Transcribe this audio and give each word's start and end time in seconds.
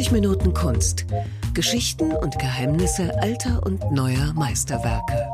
30 0.00 0.12
Minuten 0.12 0.54
Kunst. 0.54 1.04
Geschichten 1.52 2.12
und 2.12 2.38
Geheimnisse 2.38 3.20
alter 3.20 3.60
und 3.66 3.92
neuer 3.92 4.32
Meisterwerke. 4.32 5.28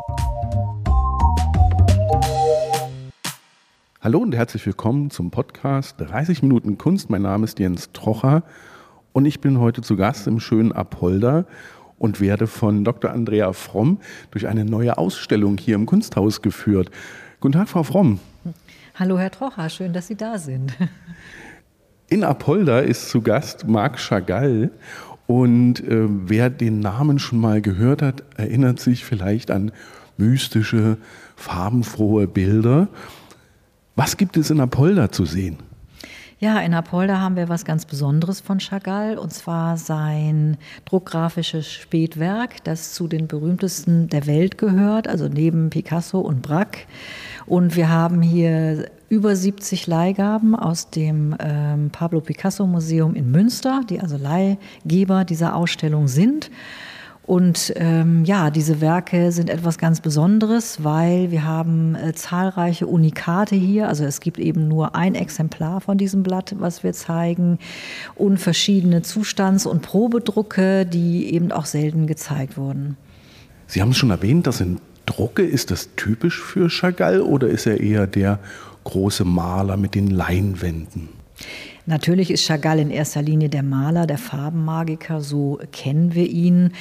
Hallo 4.01 4.19
und 4.19 4.35
herzlich 4.35 4.67
willkommen 4.67 5.13
zum 5.13 5.31
Podcast 5.31 5.95
30 6.01 6.43
Minuten 6.43 6.79
Kunst. 6.79 7.11
Mein 7.11 7.23
Name 7.23 7.45
ist 7.45 7.61
Jens 7.61 7.93
Trocher 7.93 8.43
und 9.13 9.25
ich 9.25 9.41
bin 9.41 9.61
heute 9.61 9.83
zu 9.83 9.95
Gast 9.95 10.27
im 10.27 10.41
schönen 10.41 10.73
Apolda 10.73 11.45
und 12.01 12.21
werde 12.21 12.49
von 12.49 12.83
Dr. 12.83 13.13
Andrea 13.13 13.53
Fromm 13.53 14.01
durch 14.33 14.49
eine 14.49 14.65
neue 14.65 14.99
Ausstellung 14.99 15.59
hier 15.59 15.77
im 15.77 15.87
Kunsthaus 15.87 16.43
geführt. 16.43 16.91
Guten 17.39 17.53
Tag, 17.53 17.69
Frau 17.69 17.85
Fromm. 17.85 18.19
Hallo, 18.97 19.17
Herr 19.17 19.31
Trocher, 19.31 19.69
schön, 19.69 19.93
dass 19.93 20.09
Sie 20.09 20.17
da 20.17 20.39
sind. 20.39 20.73
In 22.09 22.23
Apolda 22.23 22.81
ist 22.81 23.09
zu 23.11 23.21
Gast 23.21 23.67
Marc 23.67 23.99
Chagall. 23.99 24.71
Und 25.27 25.81
äh, 25.81 26.07
wer 26.09 26.51
den 26.51 26.79
Namen 26.79 27.19
schon 27.19 27.41
mal 27.41 27.61
gehört 27.61 28.01
hat, 28.01 28.23
erinnert 28.37 28.79
sich 28.79 29.05
vielleicht 29.05 29.51
an 29.51 29.73
mystische, 30.17 30.99
farbenfrohe 31.35 32.29
Bilder. 32.29 32.89
Was 33.97 34.17
gibt 34.17 34.37
es 34.37 34.51
in 34.51 34.61
Apolda 34.61 35.11
zu 35.11 35.25
sehen? 35.25 35.59
Ja, 36.39 36.61
in 36.61 36.75
Apolda 36.75 37.19
haben 37.19 37.35
wir 37.35 37.49
was 37.49 37.65
ganz 37.65 37.87
Besonderes 37.87 38.41
von 38.41 38.61
Chagall 38.61 39.17
und 39.17 39.33
zwar 39.33 39.79
sein 39.79 40.59
druckgrafisches 40.85 41.73
Spätwerk, 41.73 42.63
das 42.63 42.93
zu 42.93 43.09
den 43.09 43.27
berühmtesten 43.27 44.09
der 44.09 44.27
Welt 44.27 44.59
gehört, 44.59 45.09
also 45.09 45.29
neben 45.29 45.71
Picasso 45.71 46.21
und 46.21 46.43
Braque. 46.43 46.81
Und 47.47 47.75
wir 47.75 47.89
haben 47.89 48.21
hier 48.21 48.91
über 49.09 49.37
70 49.37 49.87
Leihgaben 49.87 50.57
aus 50.57 50.91
dem 50.91 51.37
ähm, 51.39 51.91
Pablo 51.91 52.21
Picasso 52.21 52.67
Museum 52.67 53.15
in 53.15 53.31
Münster, 53.31 53.83
die 53.89 54.01
also 54.01 54.17
Leihgeber 54.17 55.25
dieser 55.25 55.55
Ausstellung 55.55 56.09
sind. 56.09 56.51
Und 57.27 57.73
ähm, 57.75 58.25
ja, 58.25 58.51
diese 58.51 58.81
Werke 58.81 59.33
sind 59.33 59.51
etwas 59.51 59.79
ganz 59.79 60.01
Besonderes, 60.01 60.85
weil 60.85 61.33
wir 61.33 61.45
haben 61.45 61.97
äh, 61.97 62.13
zahlreiche 62.13 62.87
Unikate 62.87 63.57
hier. 63.57 63.89
Also 63.89 64.05
es 64.05 64.21
gibt 64.21 64.39
eben 64.39 64.69
nur 64.69 64.95
ein 64.95 65.17
Exemplar 65.17 65.81
von 65.81 65.99
diesem 65.99 66.23
Blatt, 66.23 66.55
was 66.59 66.85
wir 66.85 66.93
zeigen, 66.93 67.59
und 68.15 68.39
verschiedene 68.39 69.03
Zustands- 69.03 69.67
und 69.67 69.83
Probedrucke, 69.83 70.87
die 70.87 71.35
eben 71.35 71.51
auch 71.51 71.67
selten 71.67 72.07
gezeigt 72.07 72.57
wurden. 72.57 72.97
Sie 73.67 73.83
haben 73.83 73.91
es 73.91 73.97
schon 73.97 74.11
erwähnt, 74.11 74.47
das 74.47 74.59
sind 74.59 74.81
Drucke. 75.05 75.43
Ist 75.43 75.73
das 75.73 75.91
typisch 75.97 76.41
für 76.41 76.69
Chagall 76.69 77.21
oder 77.21 77.49
ist 77.49 77.67
er 77.67 77.81
eher 77.81 78.07
der 78.07 78.39
große 78.87 79.25
Maler 79.25 79.77
mit 79.77 79.95
den 79.95 80.09
Leinwänden? 80.09 81.11
Natürlich 81.89 82.33
ist 82.33 82.45
Chagall 82.45 82.81
in 82.81 82.91
erster 82.91 83.23
Linie 83.23 83.49
der 83.49 83.63
Maler, 83.63 84.09
der 84.09 84.19
Farbenmagiker, 84.19 85.21
so 85.21 85.61
kennen 85.71 86.15
wir 86.15 86.27
ihn. 86.27 86.73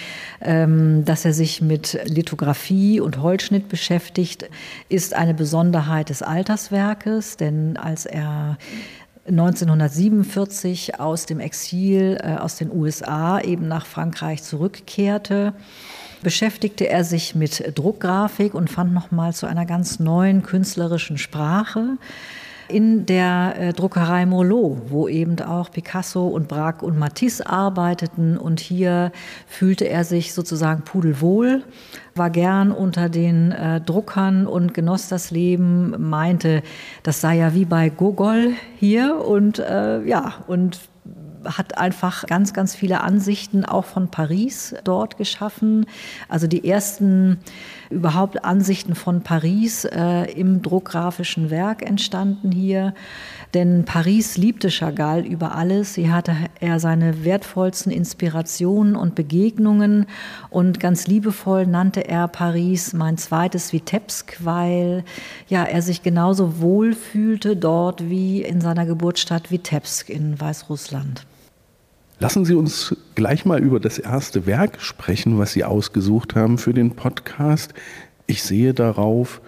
Ähm, 0.41 1.05
dass 1.05 1.25
er 1.25 1.33
sich 1.33 1.61
mit 1.61 1.99
Lithografie 2.05 2.99
und 2.99 3.21
Holzschnitt 3.21 3.69
beschäftigt, 3.69 4.49
ist 4.89 5.13
eine 5.13 5.35
Besonderheit 5.35 6.09
des 6.09 6.23
Alterswerkes, 6.23 7.37
denn 7.37 7.77
als 7.77 8.07
er 8.07 8.57
1947 9.27 10.99
aus 10.99 11.27
dem 11.27 11.39
Exil 11.39 12.17
äh, 12.21 12.35
aus 12.37 12.55
den 12.57 12.71
USA 12.71 13.39
eben 13.39 13.67
nach 13.67 13.85
Frankreich 13.85 14.41
zurückkehrte, 14.41 15.53
beschäftigte 16.25 16.89
er 16.89 17.03
sich 17.03 17.35
mit 17.35 17.77
Druckgrafik 17.77 18.55
und 18.55 18.71
fand 18.71 18.95
nochmal 18.95 19.35
zu 19.35 19.45
einer 19.45 19.67
ganz 19.67 19.99
neuen 19.99 20.41
künstlerischen 20.41 21.19
Sprache 21.19 21.99
in 22.67 23.05
der 23.05 23.53
äh, 23.59 23.73
Druckerei 23.73 24.25
Morlot, 24.25 24.89
wo 24.89 25.07
eben 25.07 25.39
auch 25.39 25.69
Picasso 25.69 26.27
und 26.27 26.47
Braque 26.47 26.83
und 26.83 26.97
Matisse 26.97 27.47
arbeiteten. 27.47 28.39
Und 28.39 28.59
hier 28.59 29.11
fühlte 29.45 29.87
er 29.87 30.03
sich 30.03 30.33
sozusagen 30.33 30.81
pudelwohl, 30.81 31.63
war 32.15 32.31
gern 32.31 32.71
unter 32.71 33.07
den 33.07 33.51
äh, 33.51 33.79
Druckern 33.81 34.47
und 34.47 34.73
genoss 34.73 35.07
das 35.07 35.29
Leben, 35.29 35.93
meinte, 36.09 36.63
das 37.03 37.21
sei 37.21 37.37
ja 37.37 37.53
wie 37.53 37.65
bei 37.65 37.89
Gogol 37.89 38.53
hier 38.79 39.23
und 39.23 39.59
äh, 39.59 40.03
ja, 40.05 40.33
und 40.47 40.79
hat 41.45 41.77
einfach 41.77 42.25
ganz, 42.25 42.53
ganz 42.53 42.75
viele 42.75 43.01
Ansichten 43.01 43.65
auch 43.65 43.85
von 43.85 44.09
Paris 44.09 44.75
dort 44.83 45.17
geschaffen. 45.17 45.85
Also 46.29 46.47
die 46.47 46.67
ersten 46.67 47.39
überhaupt 47.89 48.43
Ansichten 48.43 48.95
von 48.95 49.21
Paris 49.21 49.85
äh, 49.85 50.31
im 50.31 50.61
druckgrafischen 50.61 51.49
Werk 51.49 51.81
entstanden 51.81 52.51
hier. 52.51 52.93
Denn 53.53 53.85
Paris 53.85 54.37
liebte 54.37 54.69
Chagall 54.69 55.25
über 55.25 55.55
alles. 55.55 55.93
Sie 55.93 56.11
hatte 56.11 56.35
er 56.59 56.79
seine 56.79 57.23
wertvollsten 57.23 57.91
Inspirationen 57.91 58.95
und 58.95 59.15
Begegnungen 59.15 60.07
und 60.49 60.79
ganz 60.79 61.07
liebevoll 61.07 61.65
nannte 61.65 62.07
er 62.07 62.27
Paris 62.27 62.93
mein 62.93 63.17
zweites 63.17 63.71
Vitebsk, 63.71 64.37
weil 64.41 65.03
ja 65.47 65.63
er 65.63 65.81
sich 65.81 66.03
genauso 66.03 66.59
wohl 66.59 66.93
fühlte 66.93 67.55
dort 67.55 68.09
wie 68.09 68.41
in 68.41 68.59
seiner 68.61 68.85
Geburtsstadt 68.85 69.51
Vitebsk 69.51 70.09
in 70.09 70.39
Weißrussland. 70.39 71.25
Lassen 72.19 72.45
Sie 72.45 72.55
uns 72.55 72.95
gleich 73.15 73.45
mal 73.45 73.61
über 73.61 73.81
das 73.81 73.99
erste 73.99 74.45
Werk 74.45 74.81
sprechen, 74.81 75.37
was 75.37 75.51
Sie 75.51 75.65
ausgesucht 75.65 76.33
haben 76.35 76.57
für 76.57 76.73
den 76.73 76.91
Podcast. 76.91 77.73
Ich 78.25 78.41
sehe 78.43 78.73
darauf 78.73 79.41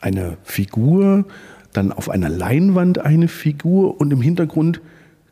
eine 0.00 0.36
Figur, 0.42 1.26
dann 1.72 1.92
auf 1.92 2.10
einer 2.10 2.28
Leinwand 2.28 2.98
eine 2.98 3.28
Figur 3.28 4.00
und 4.00 4.12
im 4.12 4.20
Hintergrund 4.20 4.80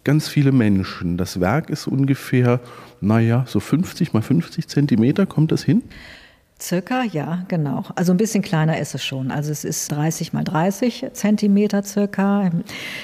ganz 0.04 0.28
viele 0.28 0.52
Menschen. 0.52 1.16
Das 1.16 1.40
Werk 1.40 1.70
ist 1.70 1.88
ungefähr, 1.88 2.60
naja, 3.00 3.44
so 3.48 3.58
50 3.58 4.12
mal 4.12 4.22
50 4.22 4.68
Zentimeter, 4.68 5.26
kommt 5.26 5.50
das 5.50 5.64
hin? 5.64 5.82
Circa, 6.64 7.02
ja, 7.02 7.44
genau. 7.48 7.84
Also 7.94 8.14
ein 8.14 8.16
bisschen 8.16 8.42
kleiner 8.42 8.78
ist 8.78 8.94
es 8.94 9.04
schon. 9.04 9.30
Also 9.30 9.52
es 9.52 9.64
ist 9.64 9.92
30 9.92 10.32
mal 10.32 10.44
30 10.44 11.08
Zentimeter 11.12 11.82
circa. 11.82 12.50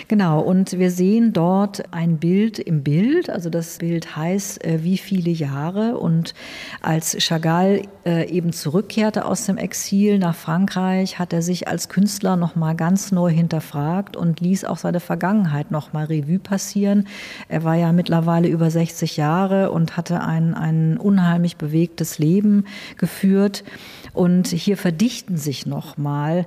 Genau. 0.08 0.40
Und 0.40 0.78
wir 0.78 0.90
sehen 0.90 1.34
dort 1.34 1.82
ein 1.92 2.16
Bild 2.16 2.58
im 2.58 2.82
Bild. 2.82 3.28
Also 3.28 3.50
das 3.50 3.76
Bild 3.76 4.16
heißt, 4.16 4.64
äh, 4.64 4.82
wie 4.82 4.96
viele 4.96 5.30
Jahre. 5.30 5.98
Und 5.98 6.32
als 6.80 7.18
Chagall 7.18 7.82
äh, 8.06 8.30
eben 8.30 8.54
zurückkehrte 8.54 9.26
aus 9.26 9.44
dem 9.44 9.58
Exil 9.58 10.18
nach 10.18 10.36
Frankreich, 10.36 11.18
hat 11.18 11.34
er 11.34 11.42
sich 11.42 11.68
als 11.68 11.90
Künstler 11.90 12.36
nochmal 12.36 12.74
ganz 12.74 13.12
neu 13.12 13.30
hinterfragt 13.30 14.16
und 14.16 14.40
ließ 14.40 14.64
auch 14.64 14.78
seine 14.78 15.00
Vergangenheit 15.00 15.70
nochmal 15.70 16.06
Revue 16.06 16.38
passieren. 16.38 17.06
Er 17.48 17.62
war 17.62 17.74
ja 17.74 17.92
mittlerweile 17.92 18.48
über 18.48 18.70
60 18.70 19.18
Jahre 19.18 19.70
und 19.70 19.98
hatte 19.98 20.22
ein, 20.22 20.54
ein 20.54 20.96
unheimlich 20.96 21.58
bewegtes 21.58 22.18
Leben 22.18 22.64
geführt 22.96 23.49
wird. 23.50 23.64
Und 24.12 24.48
hier 24.48 24.76
verdichten 24.76 25.36
sich 25.36 25.66
nochmal 25.66 26.46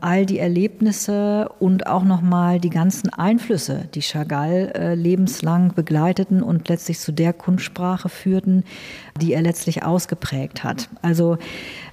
all 0.00 0.26
die 0.26 0.38
Erlebnisse 0.38 1.48
und 1.58 1.86
auch 1.86 2.04
nochmal 2.04 2.60
die 2.60 2.70
ganzen 2.70 3.08
Einflüsse, 3.08 3.88
die 3.94 4.02
Chagall 4.02 4.72
äh, 4.74 4.94
lebenslang 4.94 5.72
begleiteten 5.74 6.42
und 6.42 6.68
letztlich 6.68 6.98
zu 6.98 7.12
der 7.12 7.32
Kunstsprache 7.32 8.10
führten, 8.10 8.64
die 9.20 9.32
er 9.32 9.40
letztlich 9.40 9.84
ausgeprägt 9.84 10.64
hat. 10.64 10.90
Also 11.00 11.38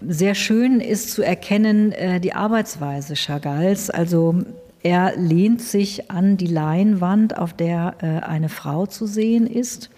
sehr 0.05 0.35
schön 0.35 0.81
ist 0.81 1.11
zu 1.11 1.21
erkennen 1.21 1.93
äh, 1.93 2.19
die 2.19 2.33
Arbeitsweise 2.33 3.13
Chagalls. 3.15 3.89
Also 3.89 4.35
er 4.81 5.15
lehnt 5.15 5.61
sich 5.61 6.11
an 6.11 6.35
die 6.35 6.47
Leinwand, 6.47 7.37
auf 7.37 7.53
der 7.53 7.95
äh, 8.01 8.25
eine 8.25 8.49
Frau 8.49 8.85
zu 8.85 9.05
sehen 9.05 9.47
ist. 9.47 9.89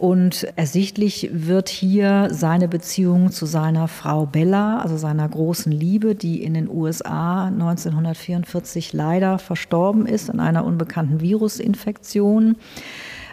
Und 0.00 0.46
ersichtlich 0.56 1.28
wird 1.30 1.68
hier 1.68 2.28
seine 2.30 2.68
Beziehung 2.68 3.30
zu 3.32 3.44
seiner 3.44 3.86
Frau 3.86 4.24
Bella, 4.24 4.78
also 4.78 4.96
seiner 4.96 5.28
großen 5.28 5.70
Liebe, 5.70 6.14
die 6.14 6.42
in 6.42 6.54
den 6.54 6.70
USA 6.70 7.48
1944 7.48 8.94
leider 8.94 9.38
verstorben 9.38 10.06
ist 10.06 10.30
an 10.30 10.40
einer 10.40 10.64
unbekannten 10.64 11.20
Virusinfektion. 11.20 12.56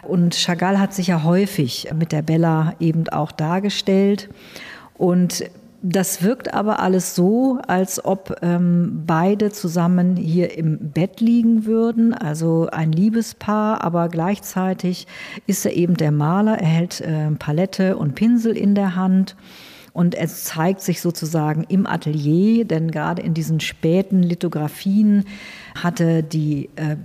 Und 0.02 0.34
Chagall 0.34 0.78
hat 0.78 0.92
sich 0.92 1.06
ja 1.06 1.22
häufig 1.22 1.88
mit 1.98 2.12
der 2.12 2.20
Bella 2.20 2.74
eben 2.80 3.08
auch 3.08 3.32
dargestellt. 3.32 4.28
Und 4.98 5.44
das 5.80 6.22
wirkt 6.22 6.54
aber 6.54 6.80
alles 6.80 7.14
so, 7.14 7.58
als 7.66 8.04
ob 8.04 8.36
ähm, 8.42 9.04
beide 9.06 9.52
zusammen 9.52 10.16
hier 10.16 10.56
im 10.58 10.90
Bett 10.90 11.20
liegen 11.20 11.66
würden, 11.66 12.14
also 12.14 12.68
ein 12.72 12.90
Liebespaar, 12.90 13.84
aber 13.84 14.08
gleichzeitig 14.08 15.06
ist 15.46 15.64
er 15.64 15.74
eben 15.74 15.96
der 15.96 16.10
Maler, 16.10 16.58
er 16.58 16.66
hält 16.66 17.00
äh, 17.00 17.30
Palette 17.38 17.96
und 17.96 18.16
Pinsel 18.16 18.56
in 18.56 18.74
der 18.74 18.96
Hand. 18.96 19.36
Und 19.92 20.14
es 20.14 20.44
zeigt 20.44 20.80
sich 20.80 21.00
sozusagen 21.00 21.64
im 21.64 21.86
Atelier, 21.86 22.64
denn 22.64 22.90
gerade 22.90 23.22
in 23.22 23.34
diesen 23.34 23.58
späten 23.58 24.22
Lithografien 24.22 25.24
hatte 25.74 26.22
die 26.22 26.70
äh, 26.76 26.96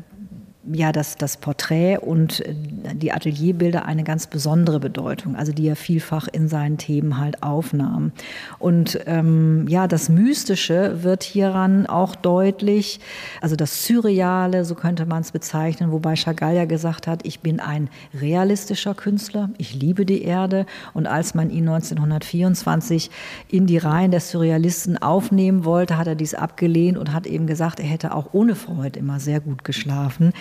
ja, 0.71 0.91
das, 0.91 1.15
das 1.15 1.37
Porträt 1.37 1.97
und 1.97 2.41
die 2.47 3.11
Atelierbilder 3.11 3.85
eine 3.85 4.03
ganz 4.03 4.27
besondere 4.27 4.79
Bedeutung, 4.79 5.35
also 5.35 5.51
die 5.51 5.67
er 5.67 5.75
vielfach 5.75 6.27
in 6.31 6.47
seinen 6.47 6.77
Themen 6.77 7.17
halt 7.17 7.43
aufnahm. 7.43 8.13
Und 8.59 8.99
ähm, 9.05 9.65
ja, 9.67 9.87
das 9.87 10.07
Mystische 10.07 11.03
wird 11.03 11.23
hieran 11.23 11.85
auch 11.85 12.15
deutlich, 12.15 13.01
also 13.41 13.55
das 13.55 13.85
Surreale, 13.85 14.63
so 14.63 14.75
könnte 14.75 15.05
man 15.05 15.21
es 15.21 15.31
bezeichnen, 15.31 15.91
wobei 15.91 16.15
Chagall 16.15 16.55
ja 16.55 16.65
gesagt 16.65 17.07
hat, 17.07 17.25
ich 17.25 17.41
bin 17.41 17.59
ein 17.59 17.89
realistischer 18.13 18.93
Künstler, 18.93 19.49
ich 19.57 19.73
liebe 19.73 20.05
die 20.05 20.23
Erde. 20.23 20.65
Und 20.93 21.07
als 21.07 21.35
man 21.35 21.49
ihn 21.49 21.67
1924 21.67 23.11
in 23.49 23.67
die 23.67 23.77
Reihen 23.77 24.11
der 24.11 24.21
Surrealisten 24.21 24.97
aufnehmen 25.01 25.65
wollte, 25.65 25.97
hat 25.97 26.07
er 26.07 26.15
dies 26.15 26.33
abgelehnt 26.33 26.97
und 26.97 27.11
hat 27.11 27.27
eben 27.27 27.47
gesagt, 27.47 27.81
er 27.81 27.85
hätte 27.85 28.15
auch 28.15 28.29
ohne 28.33 28.55
Freud 28.55 28.97
immer 28.97 29.19
sehr 29.19 29.41
gut 29.41 29.65
geschlafen, 29.65 30.31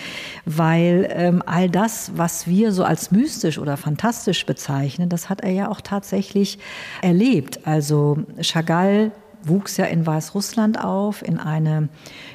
weil 0.45 1.07
ähm, 1.11 1.43
all 1.45 1.69
das, 1.69 2.11
was 2.15 2.47
wir 2.47 2.71
so 2.71 2.83
als 2.83 3.11
mystisch 3.11 3.57
oder 3.57 3.77
fantastisch 3.77 4.45
bezeichnen, 4.45 5.09
das 5.09 5.29
hat 5.29 5.41
er 5.41 5.51
ja 5.51 5.69
auch 5.69 5.81
tatsächlich 5.81 6.59
erlebt. 7.01 7.65
Also 7.65 8.17
Chagall 8.41 9.11
wuchs 9.43 9.77
ja 9.77 9.85
in 9.85 10.05
Weißrussland 10.05 10.83
auf, 10.83 11.21
in 11.21 11.39
eine 11.39 11.89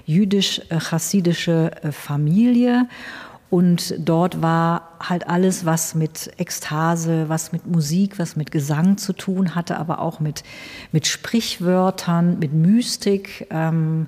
jüdisch-chassidische 0.07 1.71
äh, 1.83 1.93
Familie. 1.93 2.87
Und 3.51 3.95
dort 3.99 4.43
war 4.43 4.93
halt 5.01 5.27
alles, 5.27 5.65
was 5.65 5.95
mit 5.95 6.31
Ekstase, 6.37 7.31
was 7.31 7.51
mit 7.53 7.67
Musik, 7.67 8.19
was 8.19 8.37
mit 8.37 8.51
Gesang 8.51 8.99
zu 8.99 9.15
tun 9.15 9.55
hatte, 9.55 9.79
aber 9.79 10.01
auch 10.01 10.21
mit, 10.21 10.43
mit 10.93 11.07
Sprichwörtern, 11.07 12.39
mit 12.39 12.53
Mystik. 12.53 13.47
Ähm, 13.51 14.07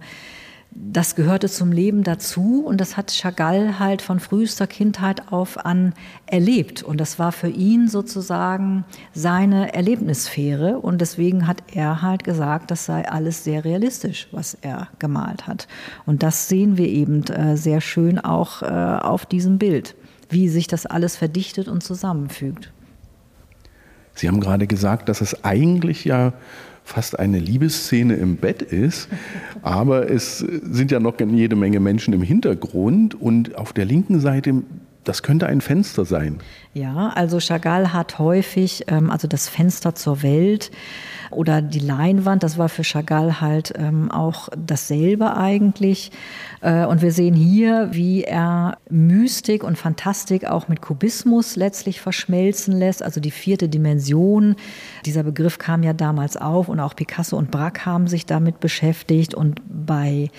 das 0.73 1.17
gehörte 1.17 1.49
zum 1.49 1.73
Leben 1.73 2.05
dazu 2.05 2.65
und 2.65 2.81
das 2.81 2.97
hat 2.97 3.11
Chagall 3.11 3.81
halt 3.81 4.03
von 4.03 4.21
frühester 4.21 4.69
Kindheit 4.69 5.33
auf 5.33 5.65
an 5.65 5.95
erlebt. 6.27 6.85
Und 6.85 7.01
das 7.01 7.19
war 7.19 7.33
für 7.33 7.49
ihn 7.49 7.89
sozusagen 7.89 8.85
seine 9.13 9.75
Erlebnissphäre 9.75 10.79
und 10.79 11.01
deswegen 11.01 11.49
hat 11.49 11.63
er 11.73 12.03
halt 12.03 12.23
gesagt, 12.23 12.71
das 12.71 12.87
sei 12.87 13.09
alles 13.09 13.43
sehr 13.43 13.65
realistisch, 13.65 14.29
was 14.31 14.55
er 14.61 14.89
gemalt 15.01 15.49
hat. 15.49 15.67
Und 16.07 16.23
das 16.23 16.49
sehen 16.49 16.77
wir 16.79 16.89
eben 16.89 17.25
äh, 17.25 17.57
sehr 17.57 17.81
schön 17.81 18.21
auch 18.21 18.63
äh, 18.63 18.67
auf 18.67 19.27
diesem 19.27 19.59
Bild, 19.59 19.97
wie 20.29 20.49
sich 20.49 20.69
das 20.69 20.87
alles 20.87 21.17
verdichtet 21.17 21.67
und 21.67 21.83
zusammenfügt. 21.83 22.73
Sie 24.15 24.29
haben 24.29 24.41
gerade 24.41 24.67
gesagt, 24.67 25.09
dass 25.09 25.21
es 25.21 25.45
eigentlich 25.45 26.05
ja 26.05 26.33
fast 26.85 27.19
eine 27.19 27.39
Liebesszene 27.39 28.15
im 28.15 28.37
Bett 28.37 28.63
ist, 28.63 29.09
aber 29.63 30.11
es 30.11 30.39
sind 30.39 30.91
ja 30.91 31.01
noch 31.01 31.19
jede 31.21 31.57
Menge 31.57 31.81
Menschen 31.81 32.15
im 32.15 32.23
Hintergrund 32.23 33.15
und 33.21 33.57
auf 33.57 33.73
der 33.73 33.85
linken 33.85 34.21
Seite 34.21 34.63
das 35.05 35.23
könnte 35.23 35.47
ein 35.47 35.61
Fenster 35.61 36.05
sein. 36.05 36.39
Ja, 36.73 37.09
also 37.09 37.41
Chagall 37.41 37.93
hat 37.93 38.21
häufig, 38.21 38.85
ähm, 38.87 39.11
also 39.11 39.27
das 39.27 39.49
Fenster 39.49 39.97
zur 39.97 40.23
Welt 40.23 40.71
oder 41.33 41.63
die 41.63 41.81
Leinwand, 41.81 42.45
das 42.45 42.59
war 42.59 42.69
für 42.69 42.85
Chagall 42.85 43.41
halt 43.41 43.73
ähm, 43.77 44.09
auch 44.11 44.49
dasselbe 44.57 45.37
eigentlich. 45.37 46.13
Äh, 46.61 46.85
und 46.87 47.03
wir 47.03 47.11
sehen 47.11 47.35
hier, 47.35 47.89
wie 47.93 48.23
er 48.23 48.79
Mystik 48.89 49.65
und 49.65 49.79
Fantastik 49.79 50.45
auch 50.45 50.69
mit 50.69 50.81
Kubismus 50.81 51.57
letztlich 51.57 52.01
verschmelzen 52.01 52.79
lässt, 52.79 53.03
also 53.03 53.21
die 53.21 53.33
vierte 53.33 53.69
Dimension. 53.69 54.55
Dieser 55.07 55.25
Begriff 55.25 55.59
kam 55.59 55.83
ja 55.83 55.93
damals 55.93 56.37
auf 56.37 56.69
und 56.69 56.79
auch 56.79 56.95
Picasso 56.95 57.37
und 57.37 57.51
Braque 57.51 57.85
haben 57.85 58.07
sich 58.07 58.27
damit 58.27 58.61
beschäftigt 58.61 59.35
und 59.35 59.61
bei 59.69 60.31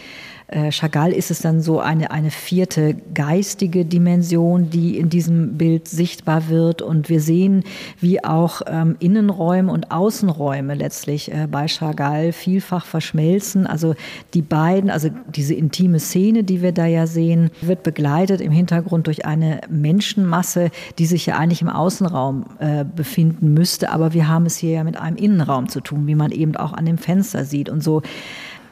äh, 0.52 0.70
Chagall 0.72 1.14
ist 1.14 1.32
es 1.32 1.40
dann 1.40 1.62
so 1.62 1.80
eine, 1.80 2.12
eine 2.12 2.30
vierte 2.30 2.96
geistige 3.14 3.86
Dimension, 3.86 4.70
die 4.70 4.98
in 4.98 5.10
diesem 5.10 5.58
Bild 5.58 5.88
sichtbar 5.88 6.21
wird. 6.26 6.82
Und 6.82 7.10
wir 7.10 7.22
sehen, 7.22 7.64
wie 8.00 8.24
auch 8.24 8.62
ähm, 8.68 8.96
Innenräume 9.00 9.72
und 9.72 9.92
Außenräume 9.92 10.76
letztlich 10.76 11.32
äh, 11.32 11.48
bei 11.50 11.68
Chagall 11.68 12.32
vielfach 12.32 12.86
verschmelzen. 12.86 13.68
Also 13.68 13.96
die 14.34 14.42
beiden, 14.42 14.90
also 14.90 15.10
diese 15.34 15.54
intime 15.54 16.00
Szene, 16.00 16.44
die 16.44 16.62
wir 16.62 16.72
da 16.72 16.86
ja 16.86 17.08
sehen, 17.08 17.52
wird 17.62 17.84
begleitet 17.84 18.42
im 18.42 18.52
Hintergrund 18.52 19.08
durch 19.08 19.26
eine 19.26 19.62
Menschenmasse, 19.70 20.70
die 21.00 21.06
sich 21.06 21.26
ja 21.26 21.38
eigentlich 21.38 21.62
im 21.62 21.70
Außenraum 21.70 22.46
äh, 22.60 22.84
befinden 22.84 23.54
müsste. 23.54 23.92
Aber 23.92 24.14
wir 24.14 24.28
haben 24.28 24.46
es 24.46 24.58
hier 24.58 24.72
ja 24.72 24.84
mit 24.84 24.98
einem 24.98 25.18
Innenraum 25.18 25.70
zu 25.70 25.82
tun, 25.82 26.08
wie 26.08 26.16
man 26.16 26.32
eben 26.32 26.56
auch 26.56 26.74
an 26.74 26.86
dem 26.86 26.98
Fenster 26.98 27.46
sieht. 27.46 27.70
Und 27.70 27.84
so 27.84 28.02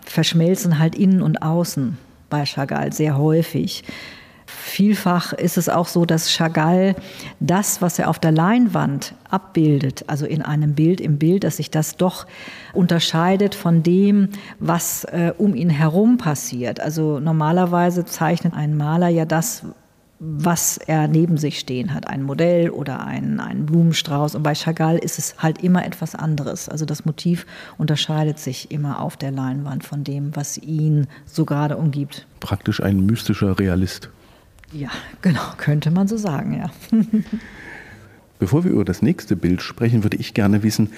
verschmelzen 0.05 0.79
halt 0.79 0.95
innen 0.95 1.21
und 1.21 1.41
außen 1.41 1.97
bei 2.29 2.45
Chagall 2.45 2.93
sehr 2.93 3.17
häufig. 3.17 3.83
Vielfach 4.57 5.33
ist 5.33 5.57
es 5.57 5.69
auch 5.69 5.87
so, 5.87 6.05
dass 6.05 6.31
Chagall 6.31 6.95
das, 7.39 7.81
was 7.81 7.99
er 7.99 8.09
auf 8.09 8.19
der 8.19 8.31
Leinwand 8.31 9.13
abbildet, 9.29 10.05
also 10.07 10.25
in 10.25 10.41
einem 10.41 10.73
Bild 10.73 10.99
im 11.01 11.17
Bild, 11.17 11.43
dass 11.43 11.57
sich 11.57 11.69
das 11.69 11.97
doch 11.97 12.25
unterscheidet 12.73 13.55
von 13.55 13.83
dem, 13.83 14.29
was 14.59 15.03
äh, 15.05 15.33
um 15.37 15.55
ihn 15.55 15.69
herum 15.69 16.17
passiert. 16.17 16.79
Also 16.79 17.19
normalerweise 17.19 18.05
zeichnet 18.05 18.53
ein 18.53 18.75
Maler 18.75 19.09
ja 19.09 19.25
das, 19.25 19.63
was 20.19 20.77
er 20.77 21.07
neben 21.07 21.37
sich 21.37 21.59
stehen 21.59 21.93
hat, 21.93 22.07
ein 22.07 22.23
Modell 22.23 22.69
oder 22.69 23.05
ein, 23.05 23.39
ein 23.39 23.65
Blumenstrauß. 23.65 24.35
Und 24.35 24.43
bei 24.43 24.53
Chagall 24.53 24.97
ist 24.97 25.17
es 25.17 25.35
halt 25.37 25.63
immer 25.63 25.85
etwas 25.85 26.13
anderes. 26.13 26.67
Also 26.67 26.85
das 26.85 27.05
Motiv 27.05 27.45
unterscheidet 27.77 28.37
sich 28.37 28.71
immer 28.71 29.01
auf 29.01 29.15
der 29.15 29.31
Leinwand 29.31 29.85
von 29.85 30.03
dem, 30.03 30.35
was 30.35 30.57
ihn 30.57 31.07
so 31.25 31.45
gerade 31.45 31.77
umgibt. 31.77 32.27
Praktisch 32.41 32.83
ein 32.83 33.05
mystischer 33.05 33.57
Realist. 33.57 34.09
Ja, 34.71 34.89
genau, 35.21 35.41
könnte 35.57 35.91
man 35.91 36.07
so 36.07 36.17
sagen, 36.17 36.53
ja. 36.53 36.69
Bevor 38.39 38.63
wir 38.63 38.71
über 38.71 38.85
das 38.85 39.01
nächste 39.01 39.35
Bild 39.35 39.61
sprechen, 39.61 40.03
würde 40.03 40.17
ich 40.17 40.33
gerne 40.33 40.63
wissen, 40.63 40.91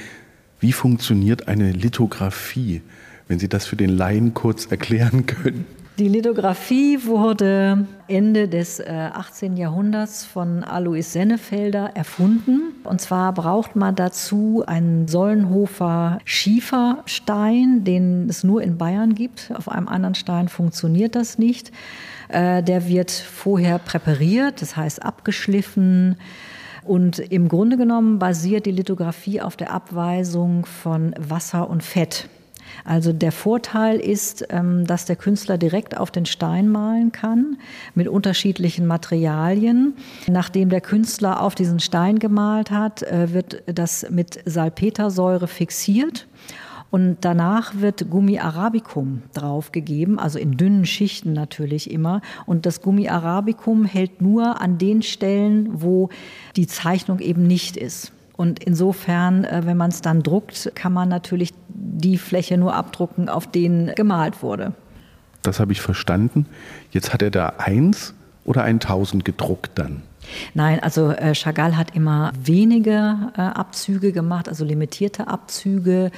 wie 0.59 0.73
funktioniert 0.73 1.47
eine 1.47 1.71
Lithografie, 1.71 2.81
wenn 3.27 3.39
Sie 3.39 3.49
das 3.49 3.65
für 3.65 3.75
den 3.75 3.89
Laien 3.89 4.33
kurz 4.33 4.65
erklären 4.65 5.25
können. 5.25 5.65
Die 5.99 6.07
Lithografie 6.07 7.05
wurde 7.05 7.85
Ende 8.07 8.47
des 8.47 8.81
18. 8.85 9.55
Äh, 9.55 9.59
Jahrhunderts 9.59 10.25
von 10.25 10.63
Alois 10.63 11.03
Sennefelder 11.03 11.91
erfunden. 11.95 12.73
Und 12.85 13.01
zwar 13.01 13.33
braucht 13.33 13.75
man 13.75 13.95
dazu 13.95 14.63
einen 14.65 15.09
Sollenhofer 15.09 16.19
Schieferstein, 16.23 17.83
den 17.83 18.29
es 18.29 18.43
nur 18.43 18.63
in 18.63 18.77
Bayern 18.77 19.15
gibt. 19.15 19.51
Auf 19.53 19.69
einem 19.69 19.89
anderen 19.89 20.15
Stein 20.15 20.47
funktioniert 20.47 21.15
das 21.15 21.37
nicht. 21.37 21.71
Äh, 22.29 22.63
der 22.63 22.87
wird 22.87 23.11
vorher 23.11 23.77
präpariert, 23.77 24.61
das 24.61 24.77
heißt 24.77 25.03
abgeschliffen. 25.03 26.15
Und 26.83 27.19
im 27.19 27.49
Grunde 27.49 27.77
genommen 27.77 28.17
basiert 28.17 28.65
die 28.65 28.71
Lithografie 28.71 29.41
auf 29.41 29.57
der 29.57 29.71
Abweisung 29.71 30.65
von 30.65 31.13
Wasser 31.19 31.69
und 31.69 31.83
Fett. 31.83 32.29
Also 32.83 33.13
der 33.13 33.31
Vorteil 33.31 33.99
ist, 33.99 34.45
ähm, 34.49 34.85
dass 34.85 35.05
der 35.05 35.15
Künstler 35.15 35.57
direkt 35.57 35.97
auf 35.97 36.11
den 36.11 36.25
Stein 36.25 36.69
malen 36.69 37.11
kann 37.11 37.57
mit 37.95 38.07
unterschiedlichen 38.07 38.87
Materialien. 38.87 39.95
Nachdem 40.27 40.69
der 40.69 40.81
Künstler 40.81 41.41
auf 41.41 41.55
diesen 41.55 41.79
Stein 41.79 42.19
gemalt 42.19 42.71
hat, 42.71 43.03
äh, 43.03 43.33
wird 43.33 43.63
das 43.65 44.07
mit 44.09 44.39
Salpetersäure 44.45 45.47
fixiert. 45.47 46.27
Und 46.91 47.19
danach 47.21 47.75
wird 47.75 48.09
Gummi 48.09 48.37
Arabicum 48.39 49.23
draufgegeben, 49.33 50.19
also 50.19 50.37
in 50.37 50.57
dünnen 50.57 50.85
Schichten 50.85 51.31
natürlich 51.31 51.89
immer. 51.89 52.21
Und 52.45 52.65
das 52.65 52.81
Gummi 52.81 53.07
Arabicum 53.07 53.85
hält 53.85 54.21
nur 54.21 54.59
an 54.59 54.77
den 54.77 55.01
Stellen, 55.01 55.69
wo 55.81 56.09
die 56.57 56.67
Zeichnung 56.67 57.19
eben 57.19 57.47
nicht 57.47 57.77
ist. 57.77 58.11
Und 58.41 58.63
insofern, 58.63 59.43
äh, 59.43 59.61
wenn 59.65 59.77
man 59.77 59.91
es 59.91 60.01
dann 60.01 60.23
druckt, 60.23 60.71
kann 60.73 60.91
man 60.91 61.09
natürlich 61.09 61.53
die 61.69 62.17
Fläche 62.17 62.57
nur 62.57 62.73
abdrucken, 62.73 63.29
auf 63.29 63.45
denen 63.45 63.93
gemalt 63.93 64.41
wurde. 64.41 64.73
Das 65.43 65.59
habe 65.59 65.73
ich 65.73 65.79
verstanden. 65.79 66.47
Jetzt 66.89 67.13
hat 67.13 67.21
er 67.21 67.29
da 67.29 67.53
eins 67.59 68.15
oder 68.43 68.63
1000 68.63 69.23
gedruckt 69.23 69.73
dann? 69.75 70.01
Nein, 70.55 70.79
also 70.81 71.11
äh, 71.11 71.35
Chagall 71.35 71.77
hat 71.77 71.95
immer 71.95 72.31
wenige 72.43 73.31
äh, 73.37 73.41
Abzüge 73.41 74.11
gemacht, 74.11 74.49
also 74.49 74.65
limitierte 74.65 75.27
Abzüge. 75.27 76.09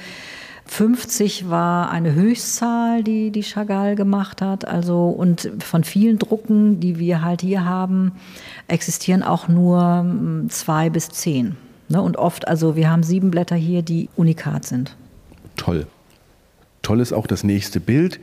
50 0.64 1.50
war 1.50 1.90
eine 1.90 2.14
Höchstzahl, 2.14 3.02
die, 3.02 3.32
die 3.32 3.42
Chagall 3.42 3.96
gemacht 3.96 4.40
hat. 4.40 4.66
Also, 4.66 5.10
und 5.10 5.50
von 5.58 5.84
vielen 5.84 6.18
Drucken, 6.18 6.80
die 6.80 6.98
wir 6.98 7.22
halt 7.22 7.42
hier 7.42 7.66
haben, 7.66 8.12
existieren 8.66 9.22
auch 9.22 9.46
nur 9.46 9.98
hm, 9.98 10.46
zwei 10.48 10.88
bis 10.88 11.10
zehn. 11.10 11.58
Ne? 11.88 12.00
Und 12.00 12.16
oft, 12.16 12.48
also 12.48 12.76
wir 12.76 12.90
haben 12.90 13.02
sieben 13.02 13.30
Blätter 13.30 13.56
hier, 13.56 13.82
die 13.82 14.08
unikat 14.16 14.64
sind. 14.64 14.96
Toll. 15.56 15.86
Toll 16.82 17.00
ist 17.00 17.12
auch 17.12 17.26
das 17.26 17.44
nächste 17.44 17.80
Bild. 17.80 18.20